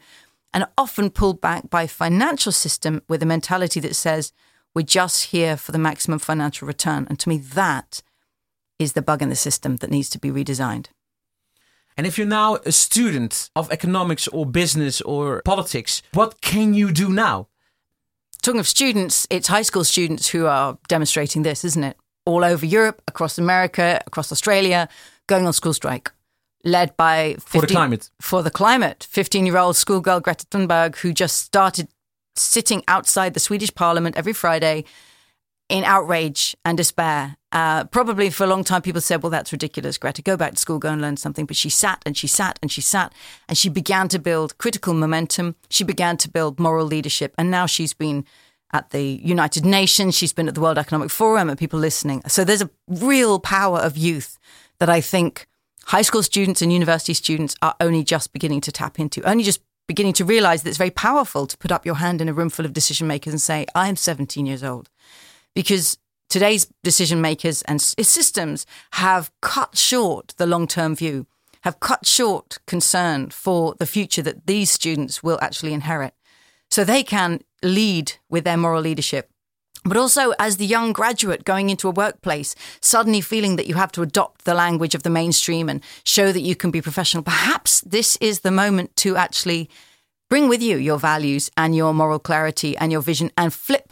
and 0.54 0.64
are 0.64 0.72
often 0.78 1.10
pulled 1.10 1.42
back 1.42 1.70
by 1.70 1.84
a 1.84 1.88
financial 1.88 2.52
system 2.52 3.02
with 3.10 3.22
a 3.22 3.26
mentality 3.26 3.80
that 3.82 3.96
says 3.96 4.32
we're 4.74 4.82
just 4.82 5.26
here 5.26 5.58
for 5.58 5.72
the 5.72 5.78
maximum 5.78 6.20
financial 6.20 6.68
return. 6.68 7.08
And 7.10 7.20
to 7.20 7.30
me, 7.30 7.38
that 7.38 8.02
is 8.78 8.94
the 8.94 9.02
bug 9.02 9.22
in 9.22 9.30
the 9.30 9.36
system 9.36 9.78
that 9.78 9.90
needs 9.90 10.10
to 10.12 10.20
be 10.20 10.32
redesigned. 10.32 10.88
And 11.98 12.06
if 12.06 12.18
you're 12.18 12.28
now 12.28 12.56
a 12.66 12.72
student 12.72 13.50
of 13.56 13.72
economics 13.72 14.28
or 14.28 14.46
business 14.46 15.02
or 15.02 15.42
politics, 15.46 16.02
what 16.14 16.42
can 16.42 16.74
you 16.74 16.92
do 16.92 17.10
now? 17.10 17.48
Talking 18.42 18.60
of 18.60 18.68
students, 18.68 19.26
it's 19.30 19.48
high 19.48 19.64
school 19.64 19.84
students 19.84 20.28
who 20.30 20.46
are 20.46 20.78
demonstrating 20.88 21.44
this, 21.44 21.64
isn't 21.64 21.84
it? 21.84 21.98
All 22.26 22.44
over 22.44 22.66
Europe, 22.66 23.02
across 23.08 23.38
America, 23.38 24.02
across 24.06 24.32
Australia, 24.32 24.90
going 25.28 25.46
on 25.48 25.54
school 25.54 25.74
strike 25.74 26.12
led 26.66 26.98
by 26.98 27.36
15, 27.40 27.62
for 27.62 27.62
the 27.62 27.74
climate. 27.74 28.10
For 28.20 28.44
the 28.44 28.52
climate, 28.52 29.08
fifteen-year-old 29.10 29.76
schoolgirl 29.78 30.20
Greta 30.20 30.46
Thunberg, 30.48 30.98
who 30.98 31.14
just 31.14 31.38
started 31.38 31.88
sitting 32.36 32.84
outside 32.88 33.34
the 33.34 33.40
Swedish 33.40 33.74
Parliament 33.74 34.18
every 34.18 34.34
Friday 34.34 34.84
in 35.70 35.84
outrage 35.84 36.56
and 36.64 36.78
despair. 36.78 37.38
Uh, 37.52 37.86
probably 37.86 38.30
for 38.30 38.44
a 38.44 38.48
long 38.48 38.64
time, 38.64 38.82
people 38.82 39.02
said, 39.02 39.24
"Well, 39.24 39.30
that's 39.30 39.52
ridiculous, 39.52 39.98
Greta. 39.98 40.22
Go 40.22 40.38
back 40.38 40.54
to 40.54 40.58
school, 40.58 40.78
go 40.78 40.90
and 40.90 41.02
learn 41.02 41.18
something." 41.18 41.46
But 41.46 41.56
she 41.56 41.70
sat 41.70 42.02
and 42.06 42.16
she 42.18 42.28
sat 42.28 42.60
and 42.62 42.72
she 42.72 42.82
sat, 42.82 43.14
and 43.48 43.58
she 43.58 43.70
began 43.70 44.08
to 44.10 44.20
build 44.20 44.58
critical 44.58 44.94
momentum. 44.94 45.56
She 45.70 45.84
began 45.84 46.18
to 46.18 46.30
build 46.30 46.60
moral 46.60 46.86
leadership, 46.86 47.34
and 47.38 47.50
now 47.50 47.66
she's 47.66 47.94
been 47.94 48.26
at 48.74 48.90
the 48.90 49.22
United 49.24 49.66
Nations. 49.66 50.16
She's 50.16 50.34
been 50.34 50.48
at 50.48 50.56
the 50.56 50.62
World 50.62 50.78
Economic 50.78 51.10
Forum, 51.10 51.50
and 51.50 51.58
people 51.58 51.80
listening. 51.80 52.22
So 52.28 52.44
there's 52.44 52.62
a 52.62 52.70
real 52.88 53.40
power 53.40 53.80
of 53.80 53.98
youth 53.98 54.38
that 54.80 54.90
I 54.90 55.00
think 55.02 55.48
high 55.86 56.02
school 56.02 56.24
students 56.24 56.62
and 56.62 56.74
university 56.74 57.14
students 57.14 57.56
are 57.62 57.76
only 57.80 58.04
just 58.04 58.34
beginning 58.34 58.62
to 58.62 58.72
tap 58.72 59.00
into, 59.00 59.22
only 59.24 59.44
just 59.44 59.62
beginning 59.88 60.14
to 60.14 60.26
realize 60.26 60.64
that 60.64 60.70
it's 60.70 60.78
very 60.78 60.92
powerful 60.92 61.46
to 61.48 61.58
put 61.58 61.72
up 61.72 61.86
your 61.86 61.96
hand 61.96 62.20
in 62.20 62.28
a 62.28 62.34
room 62.34 62.50
full 62.50 62.66
of 62.66 62.74
decision 62.74 63.08
makers 63.08 63.34
and 63.34 63.42
say, 63.42 63.66
I 63.76 63.88
am 63.88 63.96
17 63.96 64.46
years 64.46 64.64
old. 64.64 64.90
Because 65.56 65.98
today's 66.30 66.68
decision 66.84 67.22
makers 67.22 67.62
and 67.64 67.80
eh, 67.98 68.04
systems 68.04 68.66
have 68.92 69.32
cut 69.42 69.78
short 69.78 70.34
the 70.38 70.46
long 70.46 70.68
term 70.68 70.96
view, 70.96 71.26
have 71.62 71.80
cut 71.80 72.06
short 72.06 72.60
concern 72.68 73.30
for 73.30 73.74
the 73.80 73.88
future 73.88 74.22
that 74.22 74.46
these 74.46 74.70
students 74.70 75.24
will 75.24 75.40
actually 75.42 75.74
inherit. 75.74 76.14
So 76.70 76.84
they 76.84 77.04
can 77.04 77.40
lead 77.64 78.14
with 78.30 78.44
their 78.44 78.58
moral 78.58 78.82
leadership 78.82 79.32
but 79.86 79.98
also 79.98 80.34
as 80.40 80.58
the 80.58 80.66
young 80.66 80.92
graduate 80.92 81.46
going 81.46 81.70
into 81.70 81.88
a 81.88 81.92
workplace, 81.92 82.56
suddenly 82.82 83.22
feeling 83.22 83.56
that 83.56 83.68
you 83.68 83.76
have 83.76 83.92
to 83.94 84.02
adopt 84.02 84.44
the 84.44 84.56
language 84.56 84.96
of 84.96 85.04
the 85.04 85.10
mainstream 85.10 85.70
and 85.70 85.82
show 86.04 86.32
that 86.32 86.42
you 86.42 86.56
can 86.56 86.72
be 86.72 86.82
professional. 86.82 87.24
Perhaps 87.24 87.82
this 87.82 88.18
is 88.18 88.40
the 88.40 88.52
moment 88.52 88.96
to 88.98 89.16
actually 89.16 89.70
bring 90.28 90.50
with 90.50 90.62
you 90.62 90.78
your 90.78 90.98
values 90.98 91.52
and 91.56 91.76
your 91.76 91.94
moral 91.94 92.18
clarity 92.20 92.76
and 92.78 92.92
your 92.92 93.02
vision 93.02 93.32
and 93.38 93.54
flip 93.54 93.85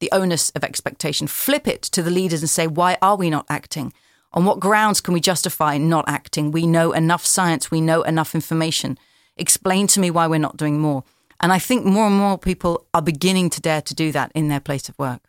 the 0.00 0.10
onus 0.12 0.50
of 0.50 0.64
expectation, 0.64 1.26
flip 1.26 1.66
it 1.66 1.82
to 1.82 2.02
the 2.02 2.10
leaders 2.10 2.42
and 2.42 2.50
say, 2.50 2.66
why 2.66 2.98
are 3.00 3.16
we 3.16 3.30
not 3.30 3.46
acting? 3.48 3.92
On 4.32 4.44
what 4.44 4.60
grounds 4.60 5.00
can 5.00 5.14
we 5.14 5.20
justify 5.20 5.78
not 5.78 6.04
acting? 6.08 6.50
We 6.50 6.66
know 6.66 6.92
enough 6.92 7.24
science, 7.24 7.70
we 7.70 7.80
know 7.80 8.02
enough 8.02 8.34
information. 8.34 8.98
Explain 9.36 9.86
to 9.88 10.00
me 10.00 10.10
why 10.10 10.26
we're 10.26 10.38
not 10.38 10.56
doing 10.56 10.78
more. 10.80 11.04
And 11.40 11.52
I 11.52 11.58
think 11.58 11.84
more 11.84 12.06
and 12.06 12.16
more 12.16 12.38
people 12.38 12.86
are 12.94 13.02
beginning 13.02 13.50
to 13.50 13.60
dare 13.60 13.82
to 13.82 13.94
do 13.94 14.12
that 14.12 14.32
in 14.34 14.48
their 14.48 14.60
place 14.60 14.88
of 14.88 14.98
work. 14.98 15.20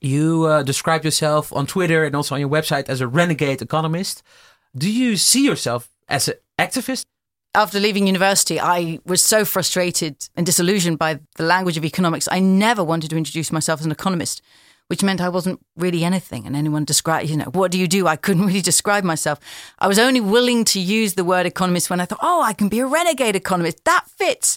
You 0.00 0.44
uh, 0.44 0.62
describe 0.64 1.04
yourself 1.04 1.52
on 1.52 1.66
Twitter 1.66 2.04
and 2.04 2.16
also 2.16 2.34
on 2.34 2.40
your 2.40 2.50
website 2.50 2.88
as 2.88 3.00
a 3.00 3.06
renegade 3.06 3.62
economist. 3.62 4.22
Do 4.76 4.90
you 4.90 5.16
see 5.16 5.44
yourself 5.44 5.88
as 6.08 6.28
an 6.28 6.34
activist? 6.58 7.04
After 7.54 7.78
leaving 7.78 8.06
university, 8.06 8.58
I 8.58 8.98
was 9.04 9.22
so 9.22 9.44
frustrated 9.44 10.26
and 10.34 10.46
disillusioned 10.46 10.98
by 10.98 11.20
the 11.36 11.44
language 11.44 11.76
of 11.76 11.84
economics. 11.84 12.26
I 12.30 12.40
never 12.40 12.82
wanted 12.82 13.10
to 13.10 13.16
introduce 13.18 13.52
myself 13.52 13.80
as 13.80 13.86
an 13.86 13.92
economist, 13.92 14.40
which 14.86 15.02
meant 15.02 15.20
I 15.20 15.28
wasn't 15.28 15.60
really 15.76 16.02
anything. 16.02 16.46
And 16.46 16.56
anyone 16.56 16.86
described, 16.86 17.28
you 17.28 17.36
know, 17.36 17.50
what 17.52 17.70
do 17.70 17.78
you 17.78 17.86
do? 17.86 18.06
I 18.06 18.16
couldn't 18.16 18.46
really 18.46 18.62
describe 18.62 19.04
myself. 19.04 19.38
I 19.78 19.86
was 19.86 19.98
only 19.98 20.20
willing 20.20 20.64
to 20.66 20.80
use 20.80 21.12
the 21.12 21.24
word 21.24 21.44
economist 21.44 21.90
when 21.90 22.00
I 22.00 22.06
thought, 22.06 22.20
oh, 22.22 22.40
I 22.40 22.54
can 22.54 22.70
be 22.70 22.80
a 22.80 22.86
renegade 22.86 23.36
economist. 23.36 23.84
That 23.84 24.06
fits. 24.08 24.56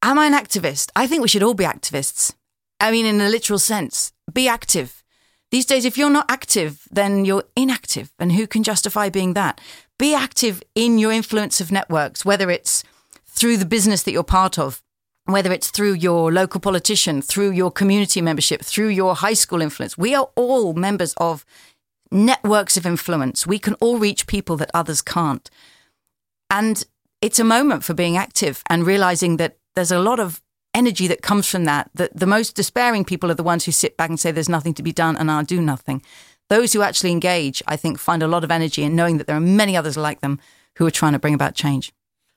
Am 0.00 0.20
I 0.20 0.26
an 0.26 0.34
activist? 0.34 0.90
I 0.94 1.08
think 1.08 1.22
we 1.22 1.28
should 1.28 1.42
all 1.42 1.54
be 1.54 1.64
activists. 1.64 2.34
I 2.78 2.92
mean, 2.92 3.04
in 3.04 3.20
a 3.20 3.28
literal 3.28 3.58
sense, 3.58 4.12
be 4.32 4.46
active. 4.46 5.02
These 5.50 5.66
days, 5.66 5.84
if 5.84 5.98
you're 5.98 6.08
not 6.08 6.30
active, 6.30 6.88
then 6.90 7.24
you're 7.24 7.44
inactive. 7.54 8.10
And 8.18 8.32
who 8.32 8.46
can 8.46 8.62
justify 8.62 9.10
being 9.10 9.34
that? 9.34 9.60
Be 10.02 10.14
active 10.14 10.64
in 10.74 10.98
your 10.98 11.12
influence 11.12 11.60
of 11.60 11.70
networks, 11.70 12.24
whether 12.24 12.50
it's 12.50 12.82
through 13.24 13.56
the 13.56 13.64
business 13.64 14.02
that 14.02 14.10
you're 14.10 14.24
part 14.24 14.58
of, 14.58 14.82
whether 15.26 15.52
it's 15.52 15.70
through 15.70 15.92
your 15.92 16.32
local 16.32 16.60
politician, 16.60 17.22
through 17.22 17.52
your 17.52 17.70
community 17.70 18.20
membership, 18.20 18.62
through 18.62 18.88
your 18.88 19.14
high 19.14 19.32
school 19.32 19.62
influence. 19.62 19.96
We 19.96 20.12
are 20.16 20.28
all 20.34 20.74
members 20.74 21.14
of 21.18 21.44
networks 22.10 22.76
of 22.76 22.84
influence. 22.84 23.46
We 23.46 23.60
can 23.60 23.74
all 23.74 23.98
reach 23.98 24.26
people 24.26 24.56
that 24.56 24.72
others 24.74 25.02
can't. 25.02 25.48
And 26.50 26.84
it's 27.20 27.38
a 27.38 27.44
moment 27.44 27.84
for 27.84 27.94
being 27.94 28.16
active 28.16 28.60
and 28.68 28.84
realizing 28.84 29.36
that 29.36 29.58
there's 29.76 29.92
a 29.92 30.00
lot 30.00 30.18
of 30.18 30.42
energy 30.74 31.06
that 31.06 31.22
comes 31.22 31.46
from 31.46 31.62
that. 31.66 31.92
That 31.94 32.18
the 32.18 32.26
most 32.26 32.56
despairing 32.56 33.04
people 33.04 33.30
are 33.30 33.34
the 33.34 33.44
ones 33.44 33.66
who 33.66 33.70
sit 33.70 33.96
back 33.96 34.08
and 34.08 34.18
say 34.18 34.32
there's 34.32 34.48
nothing 34.48 34.74
to 34.74 34.82
be 34.82 34.92
done 34.92 35.16
and 35.16 35.30
I'll 35.30 35.44
do 35.44 35.62
nothing. 35.62 36.02
Those 36.52 36.74
who 36.74 36.82
actually 36.82 37.12
engage, 37.12 37.62
I 37.66 37.76
think, 37.76 37.98
find 37.98 38.22
a 38.22 38.28
lot 38.28 38.44
of 38.44 38.50
energy 38.50 38.82
in 38.82 38.94
knowing 38.94 39.16
that 39.16 39.26
there 39.26 39.36
are 39.36 39.40
many 39.40 39.74
others 39.74 39.96
like 39.96 40.20
them 40.20 40.38
who 40.76 40.84
are 40.84 40.90
trying 40.90 41.14
to 41.14 41.18
bring 41.18 41.32
about 41.32 41.54
change. 41.54 41.94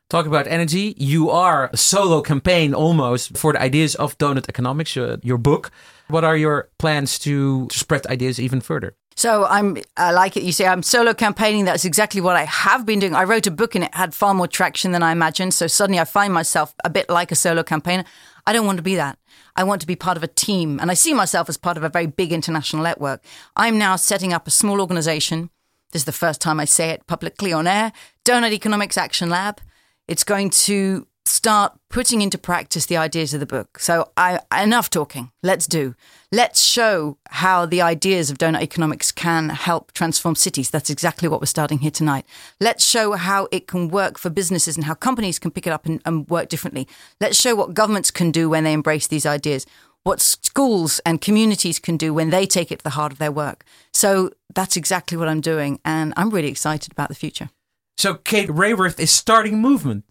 Talk 0.09 0.25
about 0.25 0.47
energy. 0.47 0.93
You 0.95 1.29
are 1.29 1.69
a 1.73 1.75
solo 1.75 2.21
campaign 2.21 2.73
almost 2.73 3.37
for 3.37 3.51
the 3.51 3.61
ideas 3.61 3.93
of 3.95 4.17
donut 4.17 4.47
economics, 4.47 4.95
uh, 4.95 5.17
your 5.21 5.37
book. 5.37 5.69
What 6.07 6.23
are 6.23 6.37
your 6.37 6.69
plans 6.77 7.19
to, 7.19 7.67
to 7.67 7.77
spread 7.77 8.07
ideas 8.07 8.39
even 8.39 8.61
further? 8.61 8.95
So 9.17 9.45
I'm, 9.45 9.77
I 9.97 10.11
like 10.11 10.37
it. 10.37 10.43
You 10.43 10.53
say 10.53 10.65
I'm 10.65 10.83
solo 10.83 11.13
campaigning. 11.13 11.65
That's 11.65 11.83
exactly 11.83 12.21
what 12.21 12.37
I 12.37 12.45
have 12.45 12.85
been 12.85 12.99
doing. 12.99 13.15
I 13.15 13.25
wrote 13.25 13.47
a 13.47 13.51
book 13.51 13.75
and 13.75 13.83
it 13.83 13.93
had 13.93 14.13
far 14.13 14.33
more 14.33 14.47
traction 14.47 14.93
than 14.93 15.03
I 15.03 15.11
imagined. 15.11 15.53
So 15.53 15.67
suddenly 15.67 15.99
I 15.99 16.05
find 16.05 16.33
myself 16.33 16.73
a 16.85 16.89
bit 16.89 17.09
like 17.09 17.33
a 17.33 17.35
solo 17.35 17.63
campaigner. 17.63 18.05
I 18.47 18.53
don't 18.53 18.65
want 18.65 18.77
to 18.77 18.83
be 18.83 18.95
that. 18.95 19.17
I 19.55 19.63
want 19.63 19.81
to 19.81 19.87
be 19.87 19.95
part 19.95 20.17
of 20.17 20.23
a 20.23 20.27
team 20.27 20.79
and 20.79 20.91
I 20.91 20.93
see 20.93 21.13
myself 21.13 21.49
as 21.49 21.57
part 21.57 21.77
of 21.77 21.83
a 21.83 21.89
very 21.89 22.05
big 22.05 22.31
international 22.31 22.83
network. 22.83 23.23
I'm 23.55 23.77
now 23.77 23.95
setting 23.95 24.33
up 24.33 24.47
a 24.47 24.51
small 24.51 24.81
organization. 24.81 25.49
This 25.91 26.01
is 26.01 26.05
the 26.05 26.11
first 26.11 26.41
time 26.41 26.59
I 26.59 26.65
say 26.65 26.89
it 26.89 27.07
publicly 27.07 27.53
on 27.53 27.67
air. 27.67 27.91
Doughnut 28.23 28.51
Economics 28.51 28.97
Action 28.97 29.29
Lab. 29.29 29.61
It's 30.07 30.23
going 30.23 30.49
to 30.51 31.07
start 31.27 31.73
putting 31.89 32.21
into 32.21 32.37
practice 32.37 32.85
the 32.85 32.97
ideas 32.97 33.33
of 33.33 33.39
the 33.39 33.45
book. 33.45 33.79
So 33.79 34.11
I 34.15 34.39
enough 34.55 34.89
talking. 34.89 35.31
Let's 35.41 35.65
do. 35.65 35.95
Let's 36.31 36.61
show 36.61 37.17
how 37.29 37.65
the 37.65 37.81
ideas 37.81 38.29
of 38.29 38.37
donut 38.37 38.61
economics 38.61 39.11
can 39.11 39.49
help 39.49 39.91
transform 39.93 40.35
cities. 40.35 40.69
That's 40.69 40.89
exactly 40.89 41.27
what 41.27 41.41
we're 41.41 41.47
starting 41.47 41.79
here 41.79 41.91
tonight. 41.91 42.25
Let's 42.59 42.85
show 42.85 43.13
how 43.13 43.47
it 43.51 43.67
can 43.67 43.89
work 43.89 44.19
for 44.19 44.29
businesses 44.29 44.75
and 44.75 44.85
how 44.85 44.93
companies 44.93 45.39
can 45.39 45.51
pick 45.51 45.65
it 45.65 45.73
up 45.73 45.85
and, 45.85 46.01
and 46.05 46.29
work 46.29 46.49
differently. 46.49 46.87
Let's 47.19 47.39
show 47.39 47.55
what 47.55 47.73
governments 47.73 48.11
can 48.11 48.31
do 48.31 48.49
when 48.49 48.63
they 48.63 48.73
embrace 48.73 49.07
these 49.07 49.25
ideas. 49.25 49.65
What 50.03 50.21
schools 50.21 50.99
and 51.05 51.19
communities 51.19 51.79
can 51.79 51.97
do 51.97 52.13
when 52.13 52.29
they 52.29 52.45
take 52.45 52.71
it 52.71 52.79
to 52.79 52.83
the 52.83 52.91
heart 52.91 53.11
of 53.11 53.17
their 53.17 53.31
work. 53.31 53.65
So 53.91 54.29
that's 54.53 54.77
exactly 54.77 55.17
what 55.17 55.27
I'm 55.27 55.41
doing. 55.41 55.79
And 55.83 56.13
I'm 56.15 56.29
really 56.29 56.49
excited 56.49 56.91
about 56.91 57.09
the 57.09 57.15
future. 57.15 57.49
So 57.97 58.13
Kate 58.15 58.49
Raworth 58.49 58.99
is 58.99 59.09
starting 59.09 59.55
a 59.55 59.57
movement. 59.57 60.03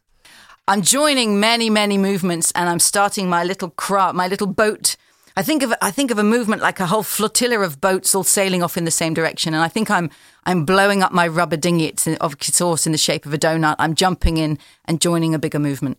I'm 0.66 0.80
joining 0.80 1.40
many, 1.40 1.68
many 1.68 1.98
movements, 1.98 2.50
and 2.52 2.70
I'm 2.70 2.78
starting 2.78 3.28
my 3.28 3.44
little 3.44 3.68
craft, 3.68 4.14
my 4.14 4.28
little 4.28 4.46
boat. 4.46 4.96
I 5.36 5.42
think 5.42 5.62
of 5.62 5.74
I 5.82 5.90
think 5.90 6.10
of 6.10 6.18
a 6.18 6.24
movement 6.24 6.62
like 6.62 6.80
a 6.80 6.86
whole 6.86 7.02
flotilla 7.02 7.60
of 7.60 7.82
boats 7.82 8.14
all 8.14 8.24
sailing 8.24 8.62
off 8.62 8.78
in 8.78 8.86
the 8.86 8.90
same 8.90 9.12
direction, 9.12 9.52
and 9.52 9.62
I 9.62 9.68
think 9.68 9.90
I'm 9.90 10.08
I'm 10.46 10.64
blowing 10.64 11.02
up 11.02 11.12
my 11.12 11.28
rubber 11.28 11.58
dinghy 11.58 11.92
of 12.18 12.38
course 12.38 12.86
in 12.86 12.92
the 12.92 12.98
shape 12.98 13.26
of 13.26 13.34
a 13.34 13.38
donut. 13.38 13.76
I'm 13.78 13.94
jumping 13.94 14.38
in 14.38 14.58
and 14.86 15.02
joining 15.02 15.34
a 15.34 15.38
bigger 15.38 15.58
movement. 15.58 15.98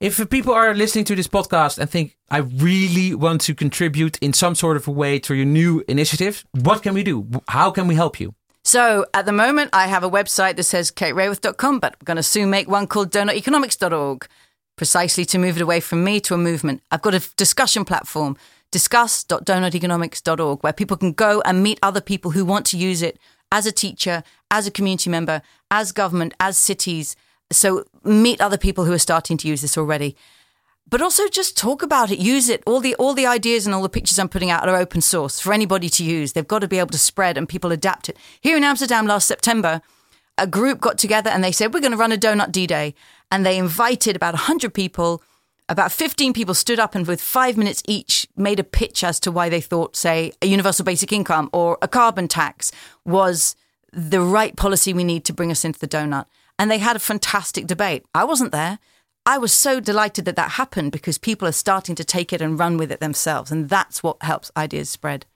If 0.00 0.28
people 0.28 0.52
are 0.52 0.74
listening 0.74 1.04
to 1.04 1.14
this 1.14 1.28
podcast 1.28 1.78
and 1.78 1.88
think 1.88 2.16
I 2.28 2.38
really 2.38 3.14
want 3.14 3.42
to 3.42 3.54
contribute 3.54 4.18
in 4.18 4.32
some 4.32 4.56
sort 4.56 4.76
of 4.76 4.88
a 4.88 4.90
way 4.90 5.20
to 5.20 5.34
your 5.34 5.46
new 5.46 5.84
initiative, 5.86 6.44
what 6.50 6.82
can 6.82 6.94
we 6.94 7.04
do? 7.04 7.28
How 7.46 7.70
can 7.70 7.86
we 7.86 7.94
help 7.94 8.18
you? 8.18 8.34
So 8.66 9.06
at 9.14 9.26
the 9.26 9.32
moment, 9.32 9.70
I 9.72 9.86
have 9.86 10.02
a 10.02 10.10
website 10.10 10.56
that 10.56 10.64
says 10.64 10.90
kateraworth.com, 10.90 11.78
but 11.78 11.92
I'm 11.92 12.04
going 12.04 12.16
to 12.16 12.22
soon 12.24 12.50
make 12.50 12.68
one 12.68 12.88
called 12.88 13.12
doughnuteconomics.org, 13.12 14.26
precisely 14.74 15.24
to 15.26 15.38
move 15.38 15.54
it 15.54 15.62
away 15.62 15.78
from 15.78 16.02
me 16.02 16.18
to 16.22 16.34
a 16.34 16.36
movement. 16.36 16.82
I've 16.90 17.00
got 17.00 17.14
a 17.14 17.22
discussion 17.36 17.84
platform, 17.84 18.36
discuss.doughnuteconomics.org, 18.72 20.64
where 20.64 20.72
people 20.72 20.96
can 20.96 21.12
go 21.12 21.40
and 21.42 21.62
meet 21.62 21.78
other 21.80 22.00
people 22.00 22.32
who 22.32 22.44
want 22.44 22.66
to 22.66 22.76
use 22.76 23.02
it 23.02 23.20
as 23.52 23.66
a 23.66 23.72
teacher, 23.72 24.24
as 24.50 24.66
a 24.66 24.72
community 24.72 25.10
member, 25.10 25.42
as 25.70 25.92
government, 25.92 26.34
as 26.40 26.58
cities. 26.58 27.14
So 27.52 27.84
meet 28.02 28.40
other 28.40 28.58
people 28.58 28.84
who 28.84 28.92
are 28.92 28.98
starting 28.98 29.36
to 29.36 29.46
use 29.46 29.60
this 29.60 29.78
already 29.78 30.16
but 30.88 31.02
also 31.02 31.28
just 31.28 31.56
talk 31.56 31.82
about 31.82 32.10
it, 32.10 32.18
use 32.18 32.48
it. 32.48 32.62
All 32.66 32.80
the 32.80 32.94
all 32.96 33.14
the 33.14 33.26
ideas 33.26 33.66
and 33.66 33.74
all 33.74 33.82
the 33.82 33.88
pictures 33.88 34.18
I'm 34.18 34.28
putting 34.28 34.50
out 34.50 34.68
are 34.68 34.76
open 34.76 35.00
source 35.00 35.40
for 35.40 35.52
anybody 35.52 35.88
to 35.90 36.04
use. 36.04 36.32
They've 36.32 36.46
got 36.46 36.60
to 36.60 36.68
be 36.68 36.78
able 36.78 36.90
to 36.90 36.98
spread 36.98 37.36
and 37.36 37.48
people 37.48 37.72
adapt 37.72 38.08
it. 38.08 38.16
Here 38.40 38.56
in 38.56 38.64
Amsterdam 38.64 39.06
last 39.06 39.26
September, 39.26 39.82
a 40.38 40.46
group 40.46 40.80
got 40.80 40.98
together 40.98 41.30
and 41.30 41.42
they 41.42 41.52
said 41.52 41.74
we're 41.74 41.80
going 41.80 41.92
to 41.92 41.98
run 41.98 42.12
a 42.12 42.16
donut 42.16 42.52
D-Day, 42.52 42.94
and 43.30 43.44
they 43.44 43.58
invited 43.58 44.16
about 44.16 44.34
100 44.34 44.72
people. 44.72 45.22
About 45.68 45.90
15 45.90 46.32
people 46.32 46.54
stood 46.54 46.78
up 46.78 46.94
and 46.94 47.08
with 47.08 47.20
5 47.20 47.56
minutes 47.56 47.82
each 47.88 48.28
made 48.36 48.60
a 48.60 48.64
pitch 48.64 49.02
as 49.02 49.18
to 49.18 49.32
why 49.32 49.48
they 49.48 49.60
thought 49.60 49.96
say 49.96 50.30
a 50.40 50.46
universal 50.46 50.84
basic 50.84 51.12
income 51.12 51.50
or 51.52 51.76
a 51.82 51.88
carbon 51.88 52.28
tax 52.28 52.70
was 53.04 53.56
the 53.92 54.20
right 54.20 54.54
policy 54.54 54.92
we 54.92 55.02
need 55.02 55.24
to 55.24 55.32
bring 55.32 55.50
us 55.50 55.64
into 55.64 55.80
the 55.80 55.88
donut. 55.88 56.26
And 56.56 56.70
they 56.70 56.78
had 56.78 56.94
a 56.94 57.00
fantastic 57.00 57.66
debate. 57.66 58.04
I 58.14 58.22
wasn't 58.22 58.52
there 58.52 58.78
I 59.28 59.38
was 59.38 59.52
so 59.52 59.80
delighted 59.80 60.24
that 60.26 60.36
that 60.36 60.52
happened 60.52 60.92
because 60.92 61.18
people 61.18 61.48
are 61.48 61.52
starting 61.52 61.96
to 61.96 62.04
take 62.04 62.32
it 62.32 62.40
and 62.40 62.56
run 62.56 62.76
with 62.76 62.92
it 62.92 63.00
themselves. 63.00 63.50
And 63.50 63.68
that's 63.68 64.00
what 64.00 64.22
helps 64.22 64.52
ideas 64.56 64.88
spread. 64.88 65.26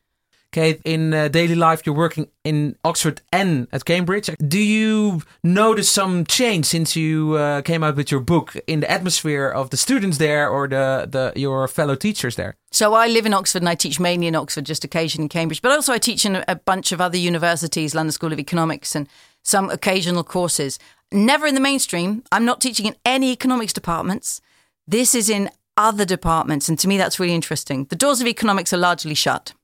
Kate, 0.52 0.80
in 0.85 1.14
uh, 1.14 1.28
daily 1.28 1.54
life, 1.54 1.82
you're 1.85 1.94
working 1.94 2.28
in 2.44 2.76
Oxford 2.85 3.20
and 3.32 3.68
at 3.73 3.85
Cambridge. 3.85 4.30
Do 4.49 4.59
you 4.59 5.23
notice 5.44 5.88
some 5.88 6.25
change 6.25 6.66
since 6.66 6.97
you 6.97 7.35
uh, 7.35 7.62
came 7.62 7.85
out 7.85 7.97
with 7.97 8.11
your 8.11 8.20
book 8.20 8.56
in 8.66 8.80
the 8.80 8.90
atmosphere 8.90 9.49
of 9.49 9.70
the 9.70 9.76
students 9.76 10.18
there 10.18 10.49
or 10.49 10.66
the, 10.66 11.09
the 11.09 11.32
your 11.38 11.68
fellow 11.68 11.94
teachers 11.94 12.35
there? 12.35 12.56
So 12.73 12.94
I 12.94 13.06
live 13.06 13.26
in 13.26 13.35
Oxford 13.35 13.62
and 13.62 13.68
I 13.68 13.76
teach 13.76 14.00
mainly 14.00 14.26
in 14.26 14.35
Oxford, 14.35 14.66
just 14.66 14.85
occasionally 14.85 15.25
in 15.25 15.28
Cambridge, 15.28 15.62
but 15.62 15.70
also 15.70 15.92
I 15.92 15.99
teach 15.99 16.25
in 16.25 16.44
a 16.49 16.56
bunch 16.56 16.90
of 16.90 17.00
other 17.00 17.18
universities, 17.18 17.94
London 17.94 18.12
School 18.12 18.32
of 18.32 18.38
Economics, 18.40 18.97
and 18.97 19.09
some 19.42 19.70
occasional 19.70 20.25
courses 20.25 20.78
never 21.12 21.46
in 21.46 21.54
the 21.54 21.60
mainstream. 21.60 22.22
I'm 22.32 22.44
not 22.44 22.60
teaching 22.60 22.86
in 22.86 22.96
any 23.04 23.32
economics 23.32 23.72
departments. 23.72 24.40
This 24.86 25.14
is 25.14 25.28
in 25.30 25.50
other 25.76 26.04
departments. 26.04 26.68
And 26.68 26.78
to 26.78 26.88
me, 26.88 26.98
that's 26.98 27.18
really 27.18 27.34
interesting. 27.34 27.84
The 27.84 27.96
doors 27.96 28.20
of 28.20 28.26
economics 28.26 28.72
are 28.72 28.78
largely 28.78 29.14
shut. 29.14 29.54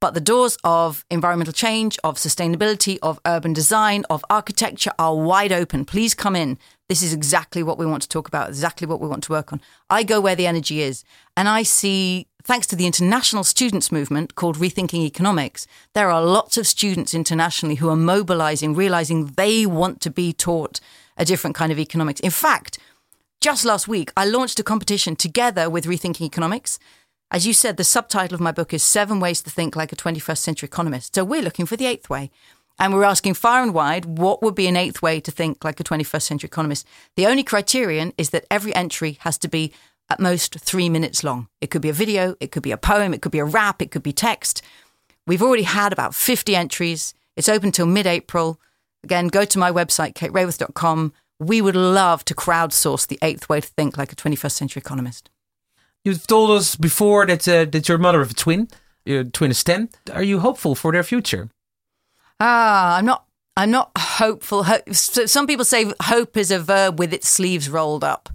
But 0.00 0.14
the 0.14 0.20
doors 0.20 0.58
of 0.64 1.04
environmental 1.10 1.52
change, 1.52 1.96
of 2.02 2.16
sustainability, 2.16 2.98
of 3.02 3.20
urban 3.24 3.52
design, 3.52 4.04
of 4.10 4.24
architecture 4.28 4.90
are 4.98 5.14
wide 5.14 5.52
open. 5.52 5.84
Please 5.84 6.12
come 6.12 6.34
in. 6.34 6.58
This 6.92 7.02
is 7.02 7.14
exactly 7.14 7.62
what 7.62 7.78
we 7.78 7.86
want 7.86 8.02
to 8.02 8.08
talk 8.10 8.28
about, 8.28 8.50
exactly 8.50 8.86
what 8.86 9.00
we 9.00 9.08
want 9.08 9.24
to 9.24 9.32
work 9.32 9.50
on. 9.50 9.62
I 9.88 10.02
go 10.02 10.20
where 10.20 10.36
the 10.36 10.46
energy 10.46 10.82
is. 10.82 11.04
And 11.38 11.48
I 11.48 11.62
see, 11.62 12.26
thanks 12.42 12.66
to 12.66 12.76
the 12.76 12.84
international 12.84 13.44
students 13.44 13.90
movement 13.90 14.34
called 14.34 14.58
Rethinking 14.58 15.06
Economics, 15.06 15.66
there 15.94 16.10
are 16.10 16.22
lots 16.22 16.58
of 16.58 16.66
students 16.66 17.14
internationally 17.14 17.76
who 17.76 17.88
are 17.88 17.96
mobilizing, 17.96 18.74
realizing 18.74 19.32
they 19.38 19.64
want 19.64 20.02
to 20.02 20.10
be 20.10 20.34
taught 20.34 20.80
a 21.16 21.24
different 21.24 21.56
kind 21.56 21.72
of 21.72 21.78
economics. 21.78 22.20
In 22.20 22.30
fact, 22.30 22.78
just 23.40 23.64
last 23.64 23.88
week, 23.88 24.12
I 24.14 24.26
launched 24.26 24.60
a 24.60 24.62
competition 24.62 25.16
together 25.16 25.70
with 25.70 25.86
Rethinking 25.86 26.26
Economics 26.26 26.78
as 27.34 27.46
you 27.46 27.54
said, 27.54 27.78
the 27.78 27.84
subtitle 27.84 28.34
of 28.34 28.42
my 28.42 28.52
book 28.52 28.74
is 28.74 28.82
Seven 28.82 29.18
Ways 29.18 29.40
to 29.40 29.48
Think 29.48 29.74
Like 29.74 29.90
a 29.90 29.96
21st 29.96 30.36
Century 30.36 30.66
Economist. 30.66 31.14
So 31.14 31.24
we're 31.24 31.40
looking 31.40 31.64
for 31.64 31.78
the 31.78 31.86
eighth 31.86 32.10
way. 32.10 32.30
And 32.78 32.94
we're 32.94 33.04
asking 33.04 33.34
far 33.34 33.62
and 33.62 33.74
wide 33.74 34.04
what 34.04 34.42
would 34.42 34.54
be 34.54 34.66
an 34.66 34.76
eighth 34.76 35.02
way 35.02 35.20
to 35.20 35.30
think 35.30 35.64
like 35.64 35.78
a 35.78 35.84
21st 35.84 36.22
century 36.22 36.48
economist. 36.48 36.86
The 37.16 37.26
only 37.26 37.42
criterion 37.42 38.12
is 38.18 38.30
that 38.30 38.46
every 38.50 38.74
entry 38.74 39.18
has 39.20 39.38
to 39.38 39.48
be 39.48 39.72
at 40.10 40.20
most 40.20 40.58
three 40.58 40.88
minutes 40.88 41.22
long. 41.24 41.48
It 41.60 41.70
could 41.70 41.82
be 41.82 41.88
a 41.88 41.94
video, 41.94 42.34
it 42.40 42.52
could 42.52 42.62
be 42.62 42.72
a 42.72 42.76
poem, 42.76 43.14
it 43.14 43.22
could 43.22 43.32
be 43.32 43.38
a 43.38 43.44
rap, 43.44 43.80
it 43.80 43.90
could 43.90 44.02
be 44.02 44.12
text. 44.12 44.62
We've 45.26 45.42
already 45.42 45.62
had 45.62 45.92
about 45.92 46.14
50 46.14 46.56
entries. 46.56 47.14
It's 47.36 47.48
open 47.48 47.72
till 47.72 47.86
mid 47.86 48.06
April. 48.06 48.60
Again, 49.04 49.28
go 49.28 49.44
to 49.44 49.58
my 49.58 49.70
website, 49.70 50.14
kateraworth.com. 50.14 51.12
We 51.38 51.60
would 51.60 51.76
love 51.76 52.24
to 52.26 52.34
crowdsource 52.34 53.06
the 53.06 53.18
eighth 53.22 53.48
way 53.48 53.60
to 53.60 53.66
think 53.66 53.96
like 53.96 54.12
a 54.12 54.16
21st 54.16 54.52
century 54.52 54.80
economist. 54.80 55.30
You've 56.04 56.26
told 56.26 56.50
us 56.50 56.76
before 56.76 57.26
that 57.26 57.46
uh, 57.46 57.64
that 57.66 57.88
you're 57.88 57.98
mother 57.98 58.20
of 58.20 58.30
a 58.32 58.34
twin. 58.34 58.68
Your 59.04 59.24
twin 59.24 59.50
is 59.50 59.62
ten. 59.64 59.88
Are 60.12 60.22
you 60.22 60.40
hopeful 60.40 60.74
for 60.74 60.92
their 60.92 61.04
future? 61.04 61.48
Ah, 62.44 62.96
I'm 62.96 63.06
not. 63.06 63.24
I'm 63.56 63.70
not 63.70 63.92
hopeful. 63.96 64.66
Some 64.90 65.46
people 65.46 65.64
say 65.64 65.92
hope 66.02 66.36
is 66.36 66.50
a 66.50 66.58
verb 66.58 66.98
with 66.98 67.12
its 67.12 67.28
sleeves 67.28 67.70
rolled 67.70 68.02
up, 68.02 68.28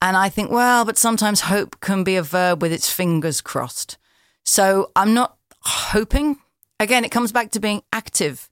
and 0.00 0.16
I 0.16 0.28
think, 0.28 0.52
well, 0.52 0.84
but 0.84 0.96
sometimes 0.96 1.40
hope 1.40 1.80
can 1.80 2.04
be 2.04 2.14
a 2.14 2.22
verb 2.22 2.62
with 2.62 2.72
its 2.72 2.88
fingers 2.88 3.40
crossed. 3.40 3.98
So 4.44 4.92
I'm 4.94 5.14
not 5.14 5.36
hoping. 5.62 6.36
Again, 6.78 7.04
it 7.04 7.10
comes 7.10 7.32
back 7.32 7.50
to 7.52 7.60
being 7.60 7.82
active. 7.92 8.48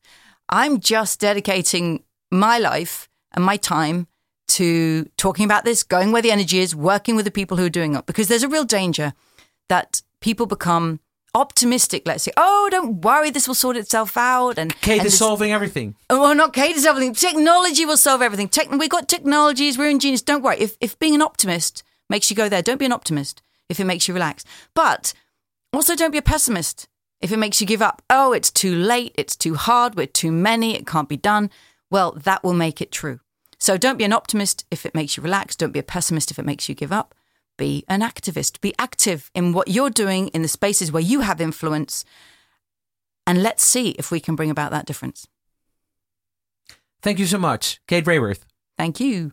I'm 0.48 0.80
just 0.80 1.20
dedicating 1.20 2.02
my 2.32 2.58
life 2.58 3.08
and 3.34 3.44
my 3.44 3.58
time 3.58 4.08
to 4.48 5.04
talking 5.16 5.44
about 5.44 5.64
this, 5.64 5.84
going 5.84 6.10
where 6.10 6.22
the 6.22 6.32
energy 6.32 6.58
is, 6.58 6.74
working 6.74 7.14
with 7.14 7.24
the 7.24 7.30
people 7.30 7.56
who 7.56 7.66
are 7.66 7.70
doing 7.70 7.94
it, 7.94 8.06
because 8.06 8.26
there's 8.26 8.42
a 8.42 8.48
real 8.48 8.64
danger 8.64 9.12
that 9.68 10.02
people 10.20 10.46
become 10.46 10.98
optimistic, 11.34 12.02
let's 12.06 12.24
say, 12.24 12.32
oh, 12.36 12.68
don't 12.70 13.02
worry, 13.02 13.30
this 13.30 13.48
will 13.48 13.54
sort 13.54 13.76
itself 13.76 14.16
out. 14.16 14.58
And 14.58 14.78
Kate 14.80 14.98
and 14.98 15.06
is 15.06 15.18
solving 15.18 15.52
everything. 15.52 15.94
Oh, 16.10 16.20
well, 16.20 16.34
not 16.34 16.52
Kate 16.52 16.76
is 16.76 16.86
everything. 16.86 17.14
Technology 17.14 17.86
will 17.86 17.96
solve 17.96 18.22
everything. 18.22 18.48
Techn- 18.48 18.78
we've 18.78 18.90
got 18.90 19.08
technologies, 19.08 19.78
we're 19.78 19.88
ingenious. 19.88 20.22
Don't 20.22 20.42
worry. 20.42 20.58
If, 20.58 20.76
if 20.80 20.98
being 20.98 21.14
an 21.14 21.22
optimist 21.22 21.82
makes 22.10 22.30
you 22.30 22.36
go 22.36 22.48
there, 22.48 22.62
don't 22.62 22.78
be 22.78 22.84
an 22.84 22.92
optimist 22.92 23.42
if 23.68 23.80
it 23.80 23.84
makes 23.84 24.08
you 24.08 24.14
relax. 24.14 24.44
But 24.74 25.14
also 25.72 25.96
don't 25.96 26.10
be 26.10 26.18
a 26.18 26.22
pessimist 26.22 26.88
if 27.20 27.32
it 27.32 27.38
makes 27.38 27.60
you 27.60 27.66
give 27.66 27.80
up. 27.80 28.02
Oh, 28.10 28.32
it's 28.32 28.50
too 28.50 28.74
late, 28.74 29.14
it's 29.16 29.36
too 29.36 29.54
hard, 29.54 29.94
we're 29.94 30.06
too 30.06 30.32
many, 30.32 30.74
it 30.74 30.86
can't 30.86 31.08
be 31.08 31.16
done. 31.16 31.50
Well, 31.90 32.12
that 32.12 32.42
will 32.42 32.52
make 32.54 32.80
it 32.80 32.92
true. 32.92 33.20
So 33.58 33.76
don't 33.76 33.96
be 33.96 34.04
an 34.04 34.12
optimist 34.12 34.66
if 34.70 34.84
it 34.84 34.94
makes 34.94 35.16
you 35.16 35.22
relax. 35.22 35.54
Don't 35.54 35.72
be 35.72 35.78
a 35.78 35.84
pessimist 35.84 36.30
if 36.30 36.38
it 36.38 36.44
makes 36.44 36.68
you 36.68 36.74
give 36.74 36.90
up. 36.90 37.14
Be 37.56 37.84
an 37.88 38.00
activist. 38.00 38.60
Be 38.60 38.74
active 38.78 39.30
in 39.34 39.52
what 39.52 39.68
you're 39.68 39.90
doing 39.90 40.28
in 40.28 40.42
the 40.42 40.48
spaces 40.48 40.90
where 40.90 41.02
you 41.02 41.20
have 41.20 41.40
influence. 41.40 42.04
And 43.26 43.42
let's 43.42 43.62
see 43.62 43.90
if 43.90 44.10
we 44.10 44.20
can 44.20 44.36
bring 44.36 44.50
about 44.50 44.70
that 44.70 44.86
difference. 44.86 45.28
Thank 47.02 47.18
you 47.18 47.26
so 47.26 47.38
much, 47.38 47.80
Kate 47.86 48.04
Raworth. 48.04 48.44
Thank 48.78 49.00
you. 49.00 49.32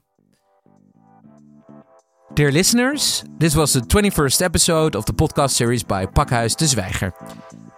Dear 2.35 2.51
listeners, 2.51 3.23
this 3.39 3.55
was 3.55 3.73
the 3.73 3.81
21st 3.81 4.41
episode 4.41 4.95
of 4.95 5.05
the 5.05 5.13
podcast 5.13 5.51
series 5.51 5.83
by 5.83 6.05
Pakhuis 6.05 6.55
de 6.55 6.65
Zwijger. 6.65 7.11